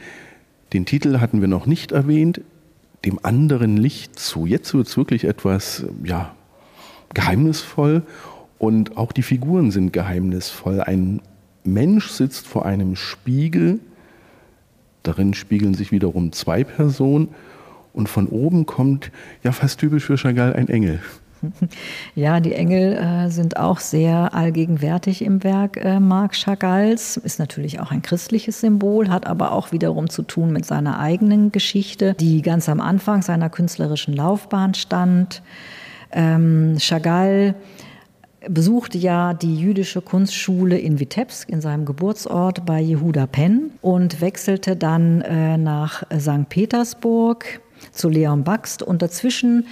Den 0.73 0.85
Titel 0.85 1.19
hatten 1.19 1.41
wir 1.41 1.47
noch 1.47 1.65
nicht 1.65 1.91
erwähnt. 1.91 2.41
Dem 3.05 3.19
anderen 3.23 3.77
Licht 3.77 4.19
zu. 4.19 4.45
Jetzt 4.45 4.73
wird 4.73 4.87
es 4.87 4.95
wirklich 4.95 5.23
etwas, 5.23 5.85
ja, 6.03 6.35
geheimnisvoll 7.13 8.03
und 8.57 8.95
auch 8.95 9.11
die 9.11 9.23
Figuren 9.23 9.71
sind 9.71 9.91
geheimnisvoll. 9.91 10.81
Ein 10.81 11.21
Mensch 11.63 12.09
sitzt 12.09 12.47
vor 12.47 12.65
einem 12.65 12.95
Spiegel. 12.95 13.79
Darin 15.03 15.33
spiegeln 15.33 15.73
sich 15.73 15.91
wiederum 15.91 16.31
zwei 16.31 16.63
Personen 16.63 17.29
und 17.93 18.07
von 18.07 18.27
oben 18.27 18.65
kommt, 18.65 19.11
ja 19.43 19.51
fast 19.51 19.79
typisch 19.79 20.05
für 20.05 20.15
Chagall, 20.15 20.53
ein 20.53 20.69
Engel. 20.69 21.01
Ja, 22.15 22.39
die 22.39 22.53
Engel 22.53 22.93
äh, 22.93 23.29
sind 23.29 23.57
auch 23.57 23.79
sehr 23.79 24.33
allgegenwärtig 24.33 25.23
im 25.23 25.43
Werk 25.43 25.77
äh, 25.77 25.99
Marc 25.99 26.33
Chagalls. 26.33 27.17
Ist 27.17 27.39
natürlich 27.39 27.79
auch 27.79 27.91
ein 27.91 28.01
christliches 28.01 28.61
Symbol, 28.61 29.09
hat 29.09 29.27
aber 29.27 29.51
auch 29.53 29.71
wiederum 29.71 30.09
zu 30.09 30.23
tun 30.23 30.51
mit 30.51 30.65
seiner 30.65 30.99
eigenen 30.99 31.51
Geschichte, 31.51 32.15
die 32.19 32.41
ganz 32.41 32.69
am 32.69 32.81
Anfang 32.81 33.21
seiner 33.21 33.49
künstlerischen 33.49 34.13
Laufbahn 34.13 34.73
stand. 34.73 35.41
Ähm, 36.11 36.77
Chagall 36.79 37.55
besuchte 38.47 38.97
ja 38.97 39.33
die 39.33 39.55
jüdische 39.55 40.01
Kunstschule 40.01 40.77
in 40.77 40.99
Vitebsk, 40.99 41.49
in 41.49 41.61
seinem 41.61 41.85
Geburtsort 41.85 42.65
bei 42.65 42.79
Jehuda 42.79 43.27
Penn 43.27 43.71
und 43.81 44.19
wechselte 44.21 44.75
dann 44.75 45.21
äh, 45.21 45.57
nach 45.57 46.03
St. 46.17 46.49
Petersburg 46.49 47.61
zu 47.91 48.09
Leon 48.09 48.43
Baxt 48.43 48.83
und 48.83 49.01
dazwischen 49.01 49.65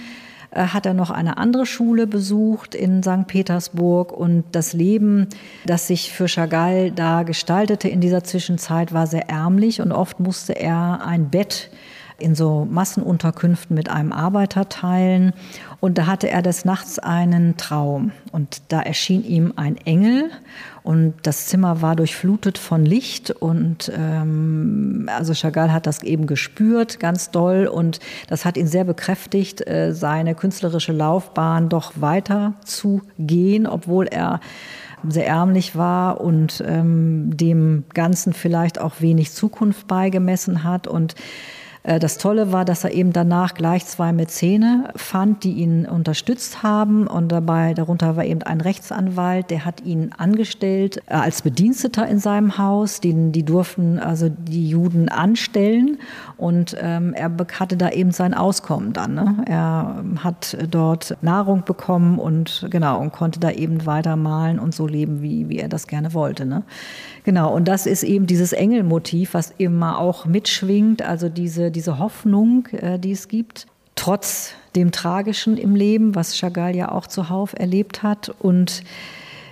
hat 0.52 0.86
er 0.86 0.94
noch 0.94 1.10
eine 1.10 1.38
andere 1.38 1.64
Schule 1.64 2.06
besucht 2.06 2.74
in 2.74 3.02
St. 3.02 3.26
Petersburg 3.26 4.12
und 4.12 4.44
das 4.52 4.72
Leben, 4.72 5.28
das 5.64 5.86
sich 5.86 6.12
für 6.12 6.26
Chagall 6.26 6.90
da 6.90 7.22
gestaltete 7.22 7.88
in 7.88 8.00
dieser 8.00 8.24
Zwischenzeit, 8.24 8.92
war 8.92 9.06
sehr 9.06 9.28
ärmlich 9.28 9.80
und 9.80 9.92
oft 9.92 10.18
musste 10.18 10.54
er 10.54 11.06
ein 11.06 11.30
Bett 11.30 11.70
in 12.20 12.34
so 12.34 12.66
Massenunterkünften 12.70 13.74
mit 13.74 13.88
einem 13.88 14.12
Arbeiter 14.12 14.68
teilen. 14.68 15.32
Und 15.80 15.98
da 15.98 16.06
hatte 16.06 16.28
er 16.28 16.42
des 16.42 16.64
Nachts 16.64 16.98
einen 16.98 17.56
Traum. 17.56 18.12
Und 18.32 18.62
da 18.68 18.80
erschien 18.80 19.24
ihm 19.24 19.52
ein 19.56 19.76
Engel 19.76 20.30
und 20.82 21.14
das 21.22 21.46
Zimmer 21.46 21.82
war 21.82 21.94
durchflutet 21.96 22.56
von 22.58 22.84
Licht. 22.84 23.30
Und 23.30 23.92
ähm, 23.94 25.08
also 25.14 25.34
Chagall 25.34 25.72
hat 25.72 25.86
das 25.86 26.02
eben 26.02 26.26
gespürt, 26.26 27.00
ganz 27.00 27.30
doll. 27.30 27.66
Und 27.66 28.00
das 28.28 28.44
hat 28.44 28.56
ihn 28.56 28.66
sehr 28.66 28.84
bekräftigt, 28.84 29.66
äh, 29.66 29.92
seine 29.92 30.34
künstlerische 30.34 30.92
Laufbahn 30.92 31.68
doch 31.68 31.92
weiter 32.00 32.54
zu 32.64 33.02
gehen, 33.18 33.66
obwohl 33.66 34.06
er 34.06 34.40
sehr 35.08 35.26
ärmlich 35.26 35.76
war 35.76 36.20
und 36.20 36.62
ähm, 36.66 37.36
dem 37.36 37.84
Ganzen 37.94 38.32
vielleicht 38.32 38.80
auch 38.80 39.00
wenig 39.00 39.32
Zukunft 39.32 39.86
beigemessen 39.86 40.64
hat. 40.64 40.86
Und 40.86 41.14
das 41.82 42.18
Tolle 42.18 42.52
war, 42.52 42.66
dass 42.66 42.84
er 42.84 42.92
eben 42.92 43.12
danach 43.12 43.54
gleich 43.54 43.86
zwei 43.86 44.12
Mäzene 44.12 44.90
fand, 44.96 45.44
die 45.44 45.54
ihn 45.54 45.86
unterstützt 45.86 46.62
haben. 46.62 47.06
Und 47.06 47.32
dabei, 47.32 47.72
darunter 47.72 48.16
war 48.16 48.24
eben 48.24 48.42
ein 48.42 48.60
Rechtsanwalt, 48.60 49.50
der 49.50 49.64
hat 49.64 49.80
ihn 49.80 50.10
angestellt 50.16 50.98
äh, 51.06 51.14
als 51.14 51.40
Bediensteter 51.40 52.06
in 52.06 52.18
seinem 52.18 52.58
Haus. 52.58 53.00
Die, 53.00 53.32
die 53.32 53.44
durften 53.44 53.98
also 53.98 54.28
die 54.28 54.68
Juden 54.68 55.08
anstellen. 55.08 55.98
Und 56.36 56.76
ähm, 56.80 57.14
er 57.14 57.30
hatte 57.58 57.78
da 57.78 57.88
eben 57.88 58.12
sein 58.12 58.34
Auskommen 58.34 58.92
dann. 58.92 59.14
Ne? 59.14 59.36
Er 59.46 60.04
hat 60.22 60.58
dort 60.70 61.16
Nahrung 61.22 61.64
bekommen 61.64 62.18
und 62.18 62.66
genau 62.70 63.00
und 63.00 63.12
konnte 63.12 63.40
da 63.40 63.50
eben 63.50 63.86
weiter 63.86 64.16
malen 64.16 64.58
und 64.58 64.74
so 64.74 64.86
leben, 64.86 65.22
wie, 65.22 65.48
wie 65.48 65.58
er 65.58 65.68
das 65.68 65.86
gerne 65.86 66.12
wollte. 66.12 66.44
Ne? 66.44 66.62
Genau, 67.24 67.54
und 67.54 67.68
das 67.68 67.86
ist 67.86 68.02
eben 68.02 68.26
dieses 68.26 68.52
Engelmotiv, 68.52 69.34
was 69.34 69.52
immer 69.58 69.98
auch 69.98 70.24
mitschwingt, 70.24 71.02
also 71.02 71.28
diese, 71.28 71.70
diese 71.70 71.98
Hoffnung, 71.98 72.66
äh, 72.72 72.98
die 72.98 73.12
es 73.12 73.28
gibt, 73.28 73.66
trotz 73.94 74.54
dem 74.74 74.92
Tragischen 74.92 75.56
im 75.56 75.74
Leben, 75.74 76.14
was 76.14 76.38
Chagall 76.38 76.74
ja 76.74 76.90
auch 76.90 77.06
zuhauf 77.06 77.54
erlebt 77.54 78.02
hat. 78.02 78.30
Und 78.38 78.82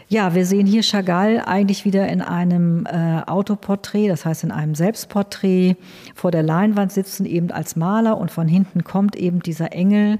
ja, 0.08 0.34
wir 0.34 0.46
sehen 0.46 0.66
hier 0.66 0.82
Chagall 0.82 1.42
eigentlich 1.44 1.84
wieder 1.84 2.08
in 2.08 2.22
einem 2.22 2.87
äh, 2.87 3.20
Autoporträt, 3.26 4.08
das 4.08 4.25
heißt 4.25 4.44
in 4.44 4.50
einem 4.50 4.75
Selbstporträt, 4.75 5.76
vor 6.14 6.30
der 6.30 6.42
Leinwand 6.42 6.92
sitzen 6.92 7.26
eben 7.26 7.50
als 7.50 7.76
Maler 7.76 8.16
und 8.16 8.30
von 8.30 8.48
hinten 8.48 8.84
kommt 8.84 9.16
eben 9.16 9.42
dieser 9.42 9.72
Engel 9.72 10.18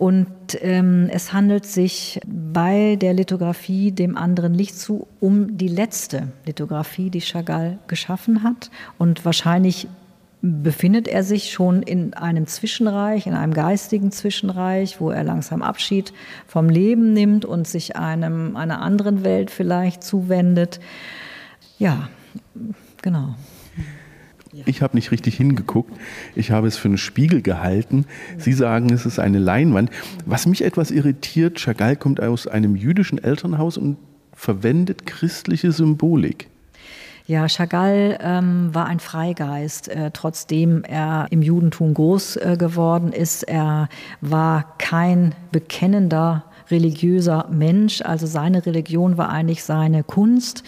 und 0.00 0.56
ähm, 0.62 1.10
es 1.12 1.34
handelt 1.34 1.66
sich 1.66 2.22
bei 2.26 2.96
der 2.96 3.12
Lithografie 3.12 3.92
dem 3.92 4.16
anderen 4.16 4.54
Licht 4.54 4.78
zu 4.78 5.06
um 5.20 5.58
die 5.58 5.68
letzte 5.68 6.28
Lithografie, 6.46 7.10
die 7.10 7.20
Chagall 7.20 7.78
geschaffen 7.86 8.42
hat. 8.42 8.70
Und 8.96 9.26
wahrscheinlich 9.26 9.88
befindet 10.40 11.06
er 11.06 11.22
sich 11.22 11.52
schon 11.52 11.82
in 11.82 12.14
einem 12.14 12.46
Zwischenreich, 12.46 13.26
in 13.26 13.34
einem 13.34 13.52
geistigen 13.52 14.10
Zwischenreich, 14.10 15.02
wo 15.02 15.10
er 15.10 15.22
langsam 15.22 15.60
Abschied 15.60 16.14
vom 16.46 16.70
Leben 16.70 17.12
nimmt 17.12 17.44
und 17.44 17.68
sich 17.68 17.96
einem 17.96 18.56
einer 18.56 18.80
anderen 18.80 19.22
Welt 19.22 19.50
vielleicht 19.50 20.02
zuwendet. 20.02 20.80
Ja, 21.78 22.08
genau. 23.02 23.34
Ich 24.52 24.82
habe 24.82 24.96
nicht 24.96 25.12
richtig 25.12 25.36
hingeguckt. 25.36 25.92
Ich 26.34 26.50
habe 26.50 26.66
es 26.66 26.76
für 26.76 26.88
einen 26.88 26.98
Spiegel 26.98 27.40
gehalten. 27.40 28.04
Sie 28.36 28.52
sagen, 28.52 28.92
es 28.92 29.06
ist 29.06 29.18
eine 29.20 29.38
Leinwand. 29.38 29.90
Was 30.26 30.46
mich 30.46 30.64
etwas 30.64 30.90
irritiert, 30.90 31.58
Chagall 31.58 31.96
kommt 31.96 32.20
aus 32.20 32.46
einem 32.46 32.74
jüdischen 32.74 33.22
Elternhaus 33.22 33.76
und 33.76 33.96
verwendet 34.34 35.06
christliche 35.06 35.70
Symbolik. 35.70 36.48
Ja, 37.26 37.46
Chagall 37.46 38.18
ähm, 38.20 38.74
war 38.74 38.86
ein 38.86 38.98
Freigeist, 38.98 39.86
äh, 39.86 40.10
trotzdem 40.12 40.82
er 40.82 41.28
im 41.30 41.42
Judentum 41.42 41.94
groß 41.94 42.36
äh, 42.36 42.56
geworden 42.58 43.12
ist. 43.12 43.44
Er 43.44 43.88
war 44.20 44.74
kein 44.78 45.36
bekennender 45.52 46.44
religiöser 46.72 47.46
Mensch, 47.52 48.02
also 48.02 48.26
seine 48.26 48.66
Religion 48.66 49.16
war 49.16 49.28
eigentlich 49.28 49.62
seine 49.62 50.02
Kunst. 50.02 50.64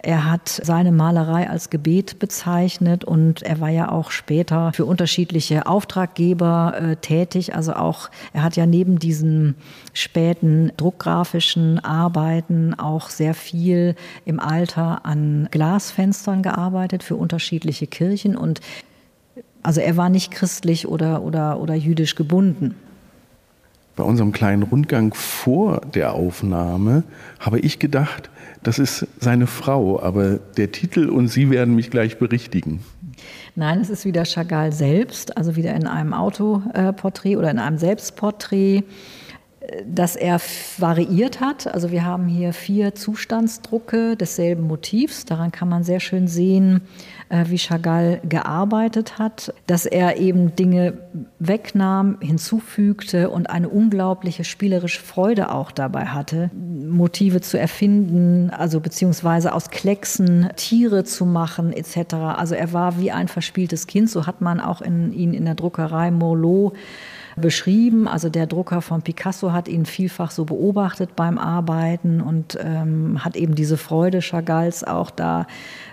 Er 0.00 0.30
hat 0.30 0.48
seine 0.48 0.92
Malerei 0.92 1.50
als 1.50 1.70
Gebet 1.70 2.20
bezeichnet 2.20 3.04
und 3.04 3.42
er 3.42 3.60
war 3.60 3.68
ja 3.68 3.90
auch 3.90 4.12
später 4.12 4.72
für 4.72 4.84
unterschiedliche 4.84 5.66
Auftraggeber 5.66 6.74
äh, 6.80 6.96
tätig. 6.96 7.56
Also 7.56 7.72
auch, 7.72 8.08
er 8.32 8.44
hat 8.44 8.54
ja 8.54 8.64
neben 8.64 9.00
diesen 9.00 9.56
späten 9.92 10.70
druckgrafischen 10.76 11.84
Arbeiten 11.84 12.74
auch 12.74 13.08
sehr 13.08 13.34
viel 13.34 13.96
im 14.24 14.38
Alter 14.38 15.04
an 15.04 15.48
Glasfenstern 15.50 16.42
gearbeitet 16.42 17.02
für 17.02 17.16
unterschiedliche 17.16 17.88
Kirchen 17.88 18.36
und 18.36 18.60
also 19.64 19.80
er 19.80 19.96
war 19.96 20.08
nicht 20.08 20.30
christlich 20.30 20.86
oder, 20.86 21.22
oder, 21.22 21.60
oder 21.60 21.74
jüdisch 21.74 22.14
gebunden 22.14 22.76
bei 23.98 24.04
unserem 24.04 24.30
kleinen 24.30 24.62
Rundgang 24.62 25.12
vor 25.12 25.80
der 25.92 26.14
Aufnahme 26.14 27.02
habe 27.40 27.58
ich 27.58 27.80
gedacht, 27.80 28.30
das 28.62 28.78
ist 28.78 29.08
seine 29.18 29.48
Frau, 29.48 30.00
aber 30.00 30.38
der 30.56 30.70
Titel 30.70 31.08
und 31.08 31.26
Sie 31.26 31.50
werden 31.50 31.74
mich 31.74 31.90
gleich 31.90 32.16
berichtigen. 32.16 32.78
Nein, 33.56 33.80
es 33.80 33.90
ist 33.90 34.04
wieder 34.04 34.24
Chagall 34.24 34.70
selbst, 34.70 35.36
also 35.36 35.56
wieder 35.56 35.74
in 35.74 35.88
einem 35.88 36.14
Autoporträt 36.14 37.36
oder 37.36 37.50
in 37.50 37.58
einem 37.58 37.76
Selbstporträt 37.76 38.84
dass 39.86 40.16
er 40.16 40.40
variiert 40.78 41.40
hat. 41.40 41.66
Also 41.66 41.90
wir 41.90 42.04
haben 42.04 42.26
hier 42.26 42.52
vier 42.52 42.94
Zustandsdrucke 42.94 44.16
desselben 44.16 44.62
Motivs. 44.62 45.24
Daran 45.24 45.52
kann 45.52 45.68
man 45.68 45.84
sehr 45.84 46.00
schön 46.00 46.26
sehen, 46.26 46.82
äh, 47.28 47.44
wie 47.48 47.58
Chagall 47.58 48.20
gearbeitet 48.26 49.18
hat, 49.18 49.52
dass 49.66 49.84
er 49.84 50.16
eben 50.16 50.56
Dinge 50.56 50.94
wegnahm, 51.38 52.18
hinzufügte 52.20 53.30
und 53.30 53.50
eine 53.50 53.68
unglaubliche 53.68 54.44
spielerische 54.44 55.02
Freude 55.02 55.52
auch 55.52 55.70
dabei 55.70 56.06
hatte, 56.06 56.50
Motive 56.54 57.40
zu 57.40 57.58
erfinden, 57.58 58.50
also 58.50 58.80
beziehungsweise 58.80 59.52
aus 59.52 59.70
Klecksen 59.70 60.48
Tiere 60.56 61.04
zu 61.04 61.26
machen 61.26 61.72
etc. 61.72 62.14
Also 62.14 62.54
er 62.54 62.72
war 62.72 62.98
wie 62.98 63.12
ein 63.12 63.28
verspieltes 63.28 63.86
Kind. 63.86 64.08
So 64.10 64.26
hat 64.26 64.40
man 64.40 64.60
auch 64.60 64.80
in, 64.80 65.12
ihn 65.12 65.34
in 65.34 65.44
der 65.44 65.54
Druckerei 65.54 66.10
Morlot 66.10 66.74
beschrieben. 67.38 68.08
Also 68.08 68.28
der 68.28 68.46
Drucker 68.46 68.82
von 68.82 69.02
Picasso 69.02 69.52
hat 69.52 69.68
ihn 69.68 69.86
vielfach 69.86 70.30
so 70.30 70.44
beobachtet 70.44 71.16
beim 71.16 71.38
Arbeiten 71.38 72.20
und 72.20 72.58
ähm, 72.62 73.24
hat 73.24 73.36
eben 73.36 73.54
diese 73.54 73.76
Freude 73.76 74.20
Chagalls 74.20 74.84
auch 74.84 75.10
da 75.10 75.46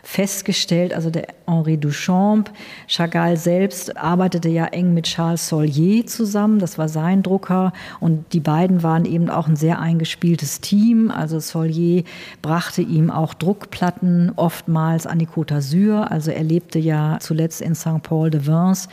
festgestellt. 0.04 0.94
Also 0.94 1.10
der 1.10 1.28
Henri 1.48 1.78
Duchamp, 1.78 2.52
Chagall 2.88 3.38
selbst 3.38 3.98
arbeitete 3.98 4.50
ja 4.50 4.66
eng 4.66 4.94
mit 4.94 5.06
Charles 5.06 5.48
Solier 5.48 6.06
zusammen. 6.06 6.60
Das 6.60 6.78
war 6.78 6.90
sein 6.90 7.24
Drucker 7.24 7.74
und 8.00 8.34
die 8.34 8.40
beiden 8.40 8.84
waren 8.84 9.06
eben 9.06 9.30
auch 9.30 9.48
ein 9.48 9.56
sehr 9.56 9.80
eingespieltes 9.80 10.62
Team. 10.62 11.12
Also 11.12 11.40
Solier 11.40 12.04
brachte 12.42 12.82
ihm 12.82 13.10
auch 13.10 13.34
Druckplatten 13.34 14.34
oftmals 14.36 15.08
an 15.08 15.20
die 15.20 15.28
Côte 15.28 15.56
d'Azur. 15.56 16.12
Also 16.12 16.32
er 16.32 16.44
lebte 16.44 16.80
ja 16.80 17.18
zuletzt 17.20 17.62
in 17.62 17.75
St. 17.75 18.04
Paul 18.04 18.30
de 18.30 18.46
Vence. 18.46 18.88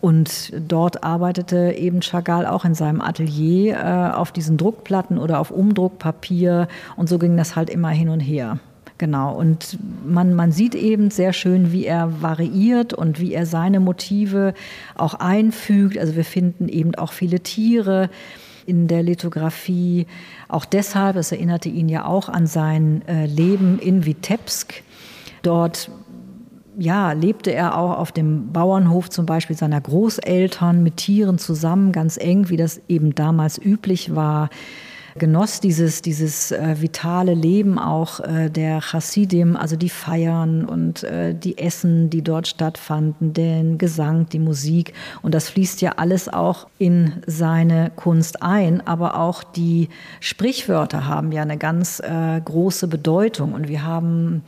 Und 0.00 0.52
dort 0.68 1.02
arbeitete 1.02 1.72
eben 1.72 2.00
Chagall 2.00 2.46
auch 2.46 2.64
in 2.64 2.74
seinem 2.74 3.00
Atelier 3.00 3.76
äh, 3.76 4.16
auf 4.16 4.32
diesen 4.32 4.56
Druckplatten 4.56 5.18
oder 5.18 5.40
auf 5.40 5.50
Umdruckpapier. 5.50 6.68
Und 6.96 7.08
so 7.08 7.18
ging 7.18 7.36
das 7.36 7.56
halt 7.56 7.70
immer 7.70 7.90
hin 7.90 8.08
und 8.08 8.20
her. 8.20 8.58
Genau, 8.98 9.34
und 9.34 9.78
man, 10.06 10.32
man 10.32 10.52
sieht 10.52 10.74
eben 10.74 11.10
sehr 11.10 11.34
schön, 11.34 11.70
wie 11.70 11.84
er 11.84 12.22
variiert 12.22 12.94
und 12.94 13.20
wie 13.20 13.34
er 13.34 13.44
seine 13.44 13.78
Motive 13.78 14.54
auch 14.94 15.14
einfügt. 15.14 15.98
Also 15.98 16.16
wir 16.16 16.24
finden 16.24 16.68
eben 16.68 16.94
auch 16.94 17.12
viele 17.12 17.40
Tiere 17.40 18.08
in 18.64 18.88
der 18.88 19.02
Lithografie. 19.02 20.06
Auch 20.48 20.64
deshalb, 20.64 21.16
es 21.16 21.30
erinnerte 21.30 21.68
ihn 21.68 21.90
ja 21.90 22.06
auch 22.06 22.30
an 22.30 22.46
sein 22.46 23.02
äh, 23.06 23.26
Leben 23.26 23.78
in 23.78 24.06
Vitebsk. 24.06 24.82
Dort 25.42 25.90
ja, 26.78 27.12
lebte 27.12 27.52
er 27.52 27.78
auch 27.78 27.98
auf 27.98 28.12
dem 28.12 28.52
Bauernhof 28.52 29.08
zum 29.10 29.26
Beispiel 29.26 29.56
seiner 29.56 29.80
Großeltern 29.80 30.82
mit 30.82 30.98
Tieren 30.98 31.38
zusammen, 31.38 31.92
ganz 31.92 32.16
eng, 32.16 32.48
wie 32.48 32.56
das 32.56 32.80
eben 32.88 33.14
damals 33.14 33.58
üblich 33.58 34.14
war 34.14 34.50
genoss 35.18 35.60
dieses, 35.60 36.02
dieses 36.02 36.52
äh, 36.52 36.80
vitale 36.80 37.34
Leben 37.34 37.78
auch 37.78 38.20
äh, 38.20 38.50
der 38.50 38.80
Chassidim, 38.80 39.56
also 39.56 39.76
die 39.76 39.88
Feiern 39.88 40.64
und 40.64 41.04
äh, 41.04 41.34
die 41.34 41.58
Essen, 41.58 42.10
die 42.10 42.22
dort 42.22 42.48
stattfanden, 42.48 43.32
den 43.32 43.78
Gesang, 43.78 44.28
die 44.28 44.38
Musik. 44.38 44.92
Und 45.22 45.34
das 45.34 45.48
fließt 45.48 45.80
ja 45.80 45.92
alles 45.96 46.28
auch 46.28 46.68
in 46.78 47.14
seine 47.26 47.90
Kunst 47.96 48.42
ein. 48.42 48.86
Aber 48.86 49.18
auch 49.18 49.42
die 49.42 49.88
Sprichwörter 50.20 51.06
haben 51.06 51.32
ja 51.32 51.42
eine 51.42 51.58
ganz 51.58 52.00
äh, 52.00 52.40
große 52.40 52.88
Bedeutung. 52.88 53.52
Und 53.52 53.68
wir 53.68 53.84
haben 53.84 54.42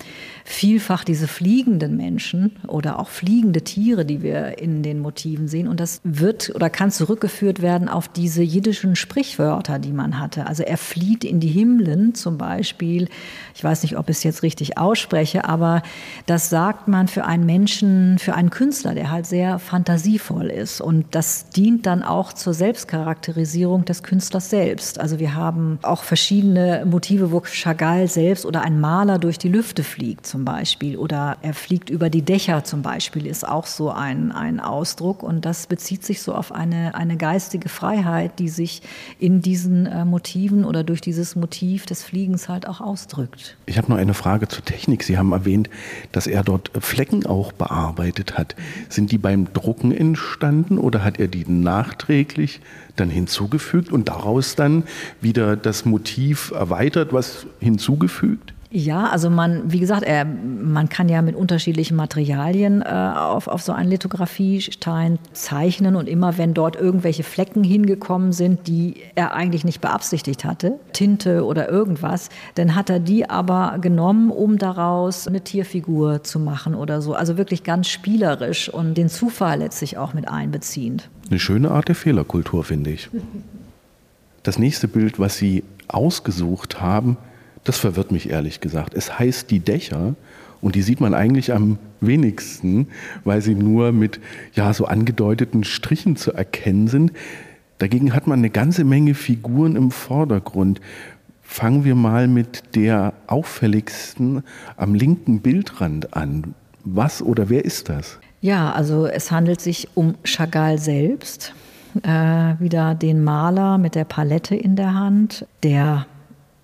vielfach 0.45 1.05
diese 1.05 1.29
fliegenden 1.29 1.97
Menschen 1.97 2.57
oder 2.67 2.99
auch 2.99 3.09
fliegende 3.09 3.63
Tiere, 3.63 4.05
die 4.05 4.23
wir 4.23 4.59
in 4.59 4.83
den 4.83 5.01
Motiven 5.01 5.49
sehen. 5.49 5.69
Und 5.69 5.81
das 5.81 6.01
wird 6.05 6.53
oder 6.55 6.71
kann 6.71 6.91
zurückgeführt 6.91 7.63
werden 7.63 7.89
auf 7.89 8.09
diese 8.09 8.43
jiddischen 8.43 8.97
Sprichwörter, 8.97 9.79
die 9.79 9.93
man 9.93 10.19
hatte. 10.19 10.47
Also 10.47 10.58
er 10.65 10.77
flieht 10.77 11.25
in 11.25 11.41
die 11.41 11.49
Himmeln 11.49 12.15
zum 12.15 12.39
Beispiel. 12.39 13.09
Ich 13.55 13.65
weiß 13.65 13.83
nicht, 13.83 13.97
ob 13.97 14.09
ich 14.09 14.19
es 14.19 14.23
jetzt 14.23 14.43
richtig 14.43 14.79
ausspreche, 14.79 15.45
aber 15.45 15.83
das 16.27 16.51
sagt 16.51 16.89
man 16.89 17.09
für 17.09 17.25
einen 17.25 17.45
Menschen, 17.45 18.19
für 18.19 18.35
einen 18.35 18.51
Künstler, 18.51 18.95
der 18.95 19.11
halt 19.11 19.27
sehr 19.27 19.59
fantasievoll 19.59 20.47
ist. 20.47 20.81
Und 20.81 21.07
das 21.13 21.51
dient 21.51 21.87
dann 21.87 22.03
auch 22.03 22.33
zur 22.33 22.55
Selbstcharakterisierung 22.55 23.85
des 23.85 24.03
Künstlers 24.03 24.51
selbst. 24.51 25.01
Also 25.01 25.19
wir 25.19 25.35
haben 25.35 25.79
auch 25.83 26.03
verschiedene 26.03 26.85
Motive, 26.87 27.33
wo 27.33 27.41
Chagall 27.41 28.09
selbst 28.09 28.47
oder 28.47 28.63
ein 28.63 28.81
Maler 28.81 29.19
durch 29.19 29.39
die 29.39 29.49
Lüfte 29.49 29.83
fliegt 29.83 30.27
zum 30.27 30.45
Beispiel 30.45 30.97
oder 30.97 31.37
er 31.43 31.55
fliegt 31.55 31.91
über 31.91 32.11
die 32.11 32.23
Dächer 32.23 32.65
zum 32.65 32.83
Beispiel, 32.83 33.27
ist 33.27 33.47
auch 33.47 33.67
so 33.67 33.91
ein, 33.91 34.33
ein 34.33 34.61
Ausdruck. 34.61 35.23
Und 35.23 35.45
das 35.45 35.67
bezieht 35.67 36.05
sich 36.05 36.23
so 36.23 36.35
auf 36.35 36.53
eine, 36.53 36.95
eine 36.95 37.17
geistige 37.17 37.69
Freiheit, 37.69 38.39
die 38.39 38.49
sich 38.49 38.83
in 39.19 39.43
diesen 39.43 39.87
äh, 39.87 40.05
Motiven 40.05 40.48
oder 40.65 40.85
durch 40.85 41.01
dieses 41.01 41.37
Motiv 41.37 41.87
des 41.87 42.03
Fliegens 42.03 42.49
halt 42.49 42.67
auch 42.67 42.81
ausdrückt. 42.81 43.57
Ich 43.67 43.79
habe 43.79 43.91
noch 43.91 43.99
eine 43.99 44.15
Frage 44.15 44.49
zur 44.49 44.65
Technik. 44.65 45.03
Sie 45.03 45.19
haben 45.19 45.33
erwähnt, 45.33 45.71
dass 46.13 46.27
er 46.27 46.43
dort 46.43 46.71
Flecken 46.81 47.27
auch 47.27 47.53
bearbeitet 47.53 48.39
hat. 48.39 48.57
Sind 48.89 49.13
die 49.13 49.19
beim 49.19 49.53
Drucken 49.53 49.93
entstanden 49.93 50.79
oder 50.79 51.05
hat 51.05 51.21
er 51.21 51.29
die 51.29 51.45
nachträglich 51.47 52.61
dann 52.97 53.11
hinzugefügt 53.11 53.93
und 53.93 54.09
daraus 54.09 54.55
dann 54.55 54.85
wieder 55.21 55.57
das 55.57 55.85
Motiv 55.85 56.51
erweitert, 56.53 57.13
was 57.13 57.47
hinzugefügt? 57.61 58.53
Ja, 58.71 59.09
also 59.09 59.31
man, 59.31 59.73
wie 59.73 59.81
gesagt, 59.81 60.03
er, 60.03 60.27
man 60.27 60.91
kann 60.91 61.09
ja 61.09 61.23
mit 61.23 61.35
unterschiedlichen 61.35 61.97
Materialien 61.97 62.83
äh, 62.83 63.13
auf, 63.17 63.49
auf 63.49 63.63
so 63.63 63.73
einen 63.73 63.89
Lithografiestein 63.89 65.19
zeichnen 65.33 65.97
und 65.97 66.07
immer 66.07 66.37
wenn 66.37 66.53
dort 66.53 66.77
irgendwelche 66.77 67.23
Flecken 67.23 67.65
hingekommen 67.65 68.33
sind, 68.33 68.67
die 68.67 68.97
er 69.15 69.33
eigentlich 69.33 69.65
nicht 69.65 69.81
beabsichtigt 69.81 70.45
hatte, 70.45 70.79
Tinte 70.93 71.47
oder 71.47 71.71
irgendwas, 71.71 72.29
dann 72.57 72.75
hat 72.75 72.91
er 72.91 73.01
die 73.01 73.31
aber 73.31 73.79
genommen, 73.81 74.31
um 74.31 74.59
daraus 74.59 75.27
eine 75.27 75.41
Tierfigur 75.41 76.23
zu 76.23 76.39
machen 76.39 76.75
oder 76.75 77.01
so. 77.01 77.15
Also 77.15 77.39
wirklich 77.39 77.65
ganz 77.65 77.89
spielerisch 77.89 78.69
und 78.69 78.99
den 78.99 79.09
Zufall 79.09 79.61
letztlich 79.61 79.97
auch 79.97 80.13
mit 80.13 80.29
einbeziehend. 80.29 81.09
Eine 81.31 81.39
schöne 81.39 81.71
Art 81.71 81.89
der 81.89 81.95
Fehlerkultur, 81.95 82.65
finde 82.65 82.91
ich. 82.91 83.09
Das 84.45 84.59
nächste 84.59 84.89
Bild, 84.89 85.19
was 85.19 85.37
Sie 85.37 85.63
ausgesucht 85.89 86.81
haben, 86.81 87.19
das 87.65 87.79
verwirrt 87.79 88.13
mich 88.13 88.31
ehrlich 88.31 88.61
gesagt. 88.61 88.95
Es 88.95 89.19
heißt 89.19 89.51
die 89.51 89.61
Dächer 89.61 90.15
und 90.61 90.75
die 90.75 90.83
sieht 90.83 91.01
man 91.01 91.15
eigentlich 91.15 91.53
am 91.53 91.79
wenigsten, 92.01 92.89
weil 93.25 93.43
sie 93.43 93.55
nur 93.55 93.93
mit 93.93 94.21
ja 94.55 94.73
so 94.73 94.87
angedeuteten 94.87 95.65
Strichen 95.65 96.17
zu 96.17 96.33
erkennen 96.33 96.89
sind. 96.89 97.13
Dagegen 97.79 98.15
hat 98.15 98.27
man 98.27 98.41
eine 98.41 98.51
ganze 98.51 98.85
Menge 98.85 99.15
Figuren 99.15 99.77
im 99.77 99.91
Vordergrund. 99.91 100.81
Fangen 101.43 101.85
wir 101.85 101.95
mal 101.95 102.29
mit 102.29 102.75
der 102.75 103.15
auffälligsten 103.27 104.43
am 104.77 104.95
linken 104.95 105.41
Bildrand 105.41 106.15
an. 106.15 106.55
Was 106.85 107.23
oder 107.23 107.49
wer 107.49 107.65
ist 107.65 107.89
das? 107.89 108.19
Ja, 108.41 108.73
also 108.73 109.07
es 109.07 109.31
handelt 109.31 109.61
sich 109.61 109.89
um 109.95 110.15
Chagall 110.25 110.79
selbst. 110.79 111.55
Äh, 112.03 112.55
wieder 112.61 112.95
den 112.95 113.25
Maler 113.25 113.79
mit 113.79 113.95
der 113.95 114.05
Palette 114.05 114.55
in 114.55 114.77
der 114.77 114.95
Hand, 114.95 115.47
der 115.63 116.07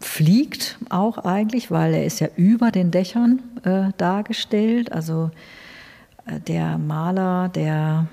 fliegt 0.05 0.79
auch 0.90 1.19
eigentlich, 1.19 1.71
weil 1.71 1.95
er 1.95 2.05
ist 2.05 2.21
ja 2.21 2.29
über 2.37 2.71
den 2.71 2.90
Dächern 2.90 3.40
äh, 3.64 3.90
dargestellt. 3.97 4.93
Also 4.93 5.31
äh, 6.27 6.40
der 6.40 6.79
Maler, 6.79 7.49
der 7.49 8.07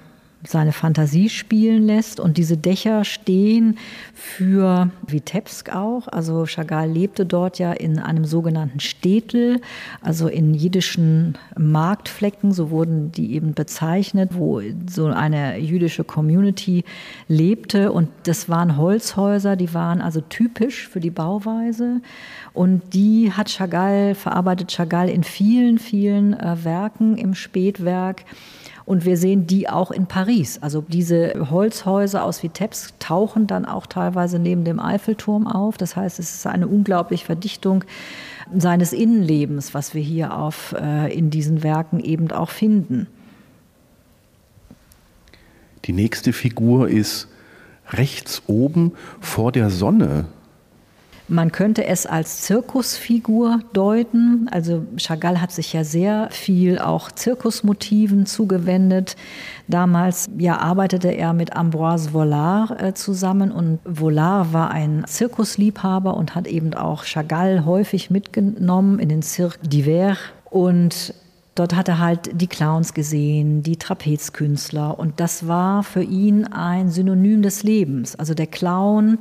seine 0.43 0.71
Fantasie 0.71 1.29
spielen 1.29 1.85
lässt. 1.85 2.19
Und 2.19 2.37
diese 2.37 2.57
Dächer 2.57 3.03
stehen 3.03 3.77
für 4.13 4.89
Vitebsk 5.07 5.73
auch. 5.75 6.07
Also 6.07 6.45
Chagall 6.45 6.89
lebte 6.89 7.25
dort 7.25 7.59
ja 7.59 7.71
in 7.73 7.99
einem 7.99 8.25
sogenannten 8.25 8.79
Städtel, 8.79 9.61
also 10.01 10.27
in 10.27 10.53
jiddischen 10.53 11.37
Marktflecken, 11.57 12.51
so 12.51 12.69
wurden 12.69 13.11
die 13.11 13.33
eben 13.33 13.53
bezeichnet, 13.53 14.31
wo 14.33 14.61
so 14.89 15.07
eine 15.07 15.57
jüdische 15.59 16.03
Community 16.03 16.83
lebte. 17.27 17.91
Und 17.91 18.09
das 18.23 18.49
waren 18.49 18.77
Holzhäuser, 18.77 19.55
die 19.55 19.73
waren 19.73 20.01
also 20.01 20.21
typisch 20.21 20.87
für 20.87 20.99
die 20.99 21.11
Bauweise. 21.11 22.01
Und 22.53 22.93
die 22.93 23.31
hat 23.31 23.49
Chagall, 23.49 24.15
verarbeitet 24.15 24.71
Chagall 24.71 25.09
in 25.09 25.23
vielen, 25.23 25.77
vielen 25.77 26.33
äh, 26.33 26.63
Werken 26.63 27.17
im 27.17 27.33
Spätwerk. 27.33 28.25
Und 28.91 29.05
wir 29.05 29.15
sehen 29.15 29.47
die 29.47 29.69
auch 29.69 29.91
in 29.91 30.05
Paris. 30.05 30.59
Also 30.61 30.83
diese 30.85 31.49
Holzhäuser 31.49 32.25
aus 32.25 32.43
Vitebsk 32.43 32.99
tauchen 32.99 33.47
dann 33.47 33.63
auch 33.63 33.85
teilweise 33.85 34.37
neben 34.37 34.65
dem 34.65 34.81
Eiffelturm 34.81 35.47
auf. 35.47 35.77
Das 35.77 35.95
heißt, 35.95 36.19
es 36.19 36.35
ist 36.35 36.45
eine 36.45 36.67
unglaubliche 36.67 37.25
Verdichtung 37.25 37.85
seines 38.53 38.91
Innenlebens, 38.91 39.73
was 39.73 39.93
wir 39.93 40.01
hier 40.01 40.37
auf, 40.37 40.75
äh, 40.77 41.07
in 41.17 41.29
diesen 41.29 41.63
Werken 41.63 42.01
eben 42.01 42.29
auch 42.31 42.49
finden. 42.49 43.07
Die 45.85 45.93
nächste 45.93 46.33
Figur 46.33 46.89
ist 46.89 47.29
rechts 47.91 48.41
oben 48.47 48.91
vor 49.21 49.53
der 49.53 49.69
Sonne. 49.69 50.25
Man 51.31 51.53
könnte 51.53 51.85
es 51.85 52.05
als 52.05 52.41
Zirkusfigur 52.41 53.61
deuten. 53.71 54.49
Also 54.51 54.85
Chagall 54.97 55.39
hat 55.39 55.53
sich 55.53 55.71
ja 55.71 55.85
sehr 55.85 56.27
viel 56.29 56.77
auch 56.77 57.09
Zirkusmotiven 57.09 58.25
zugewendet. 58.25 59.15
Damals 59.69 60.29
ja, 60.37 60.57
arbeitete 60.57 61.07
er 61.07 61.31
mit 61.31 61.55
Ambroise 61.55 62.09
Vollard 62.11 62.81
äh, 62.81 62.93
zusammen 62.93 63.53
und 63.53 63.79
Vollard 63.85 64.51
war 64.51 64.71
ein 64.71 65.05
Zirkusliebhaber 65.07 66.17
und 66.17 66.35
hat 66.35 66.47
eben 66.47 66.73
auch 66.73 67.05
Chagall 67.05 67.63
häufig 67.63 68.09
mitgenommen 68.09 68.99
in 68.99 69.07
den 69.07 69.21
Cirque 69.21 69.59
d'Hiver. 69.65 70.17
Und 70.49 71.13
Dort 71.55 71.75
hat 71.75 71.89
er 71.89 71.99
halt 71.99 72.41
die 72.41 72.47
Clowns 72.47 72.93
gesehen, 72.93 73.61
die 73.61 73.75
Trapezkünstler 73.75 74.97
und 74.97 75.19
das 75.19 75.49
war 75.49 75.83
für 75.83 76.01
ihn 76.01 76.45
ein 76.45 76.89
Synonym 76.89 77.41
des 77.41 77.63
Lebens. 77.63 78.15
Also 78.15 78.33
der 78.33 78.47
Clown, 78.47 79.19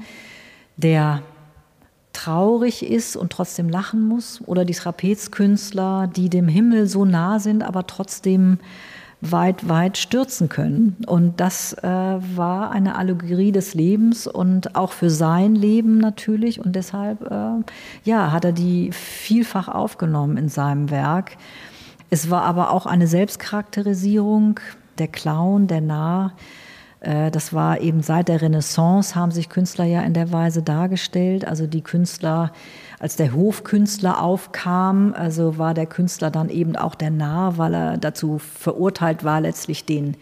der 0.76 1.22
traurig 2.12 2.84
ist 2.84 3.16
und 3.16 3.32
trotzdem 3.32 3.68
lachen 3.68 4.06
muss 4.06 4.40
oder 4.46 4.64
die 4.64 4.74
Trapezkünstler, 4.74 6.08
die 6.08 6.28
dem 6.28 6.48
Himmel 6.48 6.86
so 6.86 7.04
nah 7.04 7.38
sind, 7.38 7.62
aber 7.62 7.86
trotzdem 7.86 8.58
weit, 9.20 9.68
weit 9.68 9.98
stürzen 9.98 10.48
können. 10.48 10.96
Und 11.06 11.40
das 11.40 11.74
äh, 11.74 11.86
war 11.86 12.70
eine 12.70 12.96
Allegorie 12.96 13.52
des 13.52 13.74
Lebens 13.74 14.26
und 14.26 14.76
auch 14.76 14.92
für 14.92 15.10
sein 15.10 15.54
Leben 15.54 15.98
natürlich. 15.98 16.64
Und 16.64 16.74
deshalb, 16.74 17.22
äh, 17.30 17.62
ja, 18.04 18.32
hat 18.32 18.44
er 18.44 18.52
die 18.52 18.92
vielfach 18.92 19.68
aufgenommen 19.68 20.36
in 20.36 20.48
seinem 20.48 20.90
Werk. 20.90 21.36
Es 22.08 22.30
war 22.30 22.42
aber 22.42 22.70
auch 22.70 22.86
eine 22.86 23.06
Selbstcharakterisierung, 23.06 24.58
der 24.98 25.08
Clown, 25.08 25.66
der 25.66 25.80
Narr, 25.80 26.32
das 27.00 27.54
war 27.54 27.80
eben 27.80 28.02
seit 28.02 28.28
der 28.28 28.42
Renaissance 28.42 29.14
haben 29.14 29.30
sich 29.30 29.48
Künstler 29.48 29.84
ja 29.84 30.02
in 30.02 30.12
der 30.12 30.32
Weise 30.32 30.62
dargestellt. 30.62 31.46
Also 31.46 31.66
die 31.66 31.80
Künstler, 31.80 32.52
als 32.98 33.16
der 33.16 33.32
Hofkünstler 33.32 34.22
aufkam, 34.22 35.14
also 35.16 35.56
war 35.56 35.72
der 35.72 35.86
Künstler 35.86 36.30
dann 36.30 36.50
eben 36.50 36.76
auch 36.76 36.94
der 36.94 37.10
Narr, 37.10 37.56
weil 37.56 37.74
er 37.74 37.96
dazu 37.96 38.38
verurteilt 38.38 39.24
war, 39.24 39.40
letztlich 39.40 39.86
den 39.86 40.16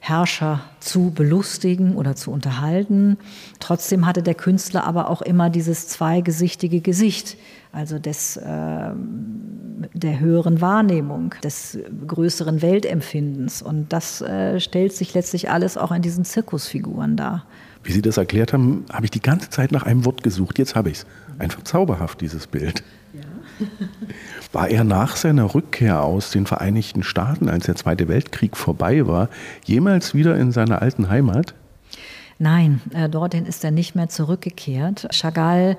Herrscher 0.00 0.60
zu 0.80 1.12
belustigen 1.14 1.96
oder 1.96 2.14
zu 2.14 2.30
unterhalten. 2.30 3.16
Trotzdem 3.58 4.06
hatte 4.06 4.22
der 4.22 4.34
Künstler 4.34 4.84
aber 4.84 5.08
auch 5.08 5.22
immer 5.22 5.48
dieses 5.48 5.88
zweigesichtige 5.88 6.82
Gesicht, 6.82 7.38
also 7.72 7.98
des, 7.98 8.36
äh, 8.36 8.90
der 9.94 10.18
höheren 10.18 10.60
Wahrnehmung, 10.60 11.34
des 11.42 11.78
größeren 12.06 12.60
Weltempfindens. 12.60 13.62
Und 13.62 13.92
das 13.92 14.20
äh, 14.20 14.60
stellt 14.60 14.92
sich 14.92 15.14
letztlich 15.14 15.50
alles 15.50 15.78
auch 15.78 15.92
in 15.92 16.02
diesen 16.02 16.24
Zirkusfiguren 16.24 17.16
dar. 17.16 17.46
Wie 17.84 17.92
Sie 17.92 18.02
das 18.02 18.16
erklärt 18.16 18.52
haben, 18.52 18.84
habe 18.92 19.06
ich 19.06 19.10
die 19.10 19.20
ganze 19.20 19.50
Zeit 19.50 19.70
nach 19.70 19.84
einem 19.84 20.04
Wort 20.04 20.22
gesucht. 20.22 20.58
Jetzt 20.58 20.74
habe 20.74 20.90
ich 20.90 20.98
es. 20.98 21.06
Einfach 21.38 21.62
zauberhaft, 21.62 22.20
dieses 22.20 22.46
Bild. 22.46 22.82
Ja. 23.12 23.66
War 24.52 24.68
er 24.68 24.84
nach 24.84 25.16
seiner 25.16 25.54
Rückkehr 25.54 26.02
aus 26.02 26.30
den 26.30 26.46
Vereinigten 26.46 27.02
Staaten, 27.02 27.48
als 27.48 27.66
der 27.66 27.76
Zweite 27.76 28.08
Weltkrieg 28.08 28.56
vorbei 28.56 29.06
war, 29.06 29.28
jemals 29.64 30.14
wieder 30.14 30.36
in 30.36 30.50
seiner 30.50 30.82
alten 30.82 31.08
Heimat? 31.08 31.54
Nein, 32.38 32.80
äh, 32.92 33.08
dorthin 33.08 33.46
ist 33.46 33.64
er 33.64 33.70
nicht 33.70 33.94
mehr 33.94 34.08
zurückgekehrt. 34.08 35.08
Chagall 35.12 35.76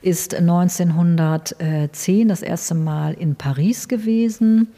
ist 0.00 0.34
1910 0.34 2.28
das 2.28 2.42
erste 2.42 2.74
Mal 2.74 3.14
in 3.14 3.36
Paris 3.36 3.88
gewesen 3.88 4.68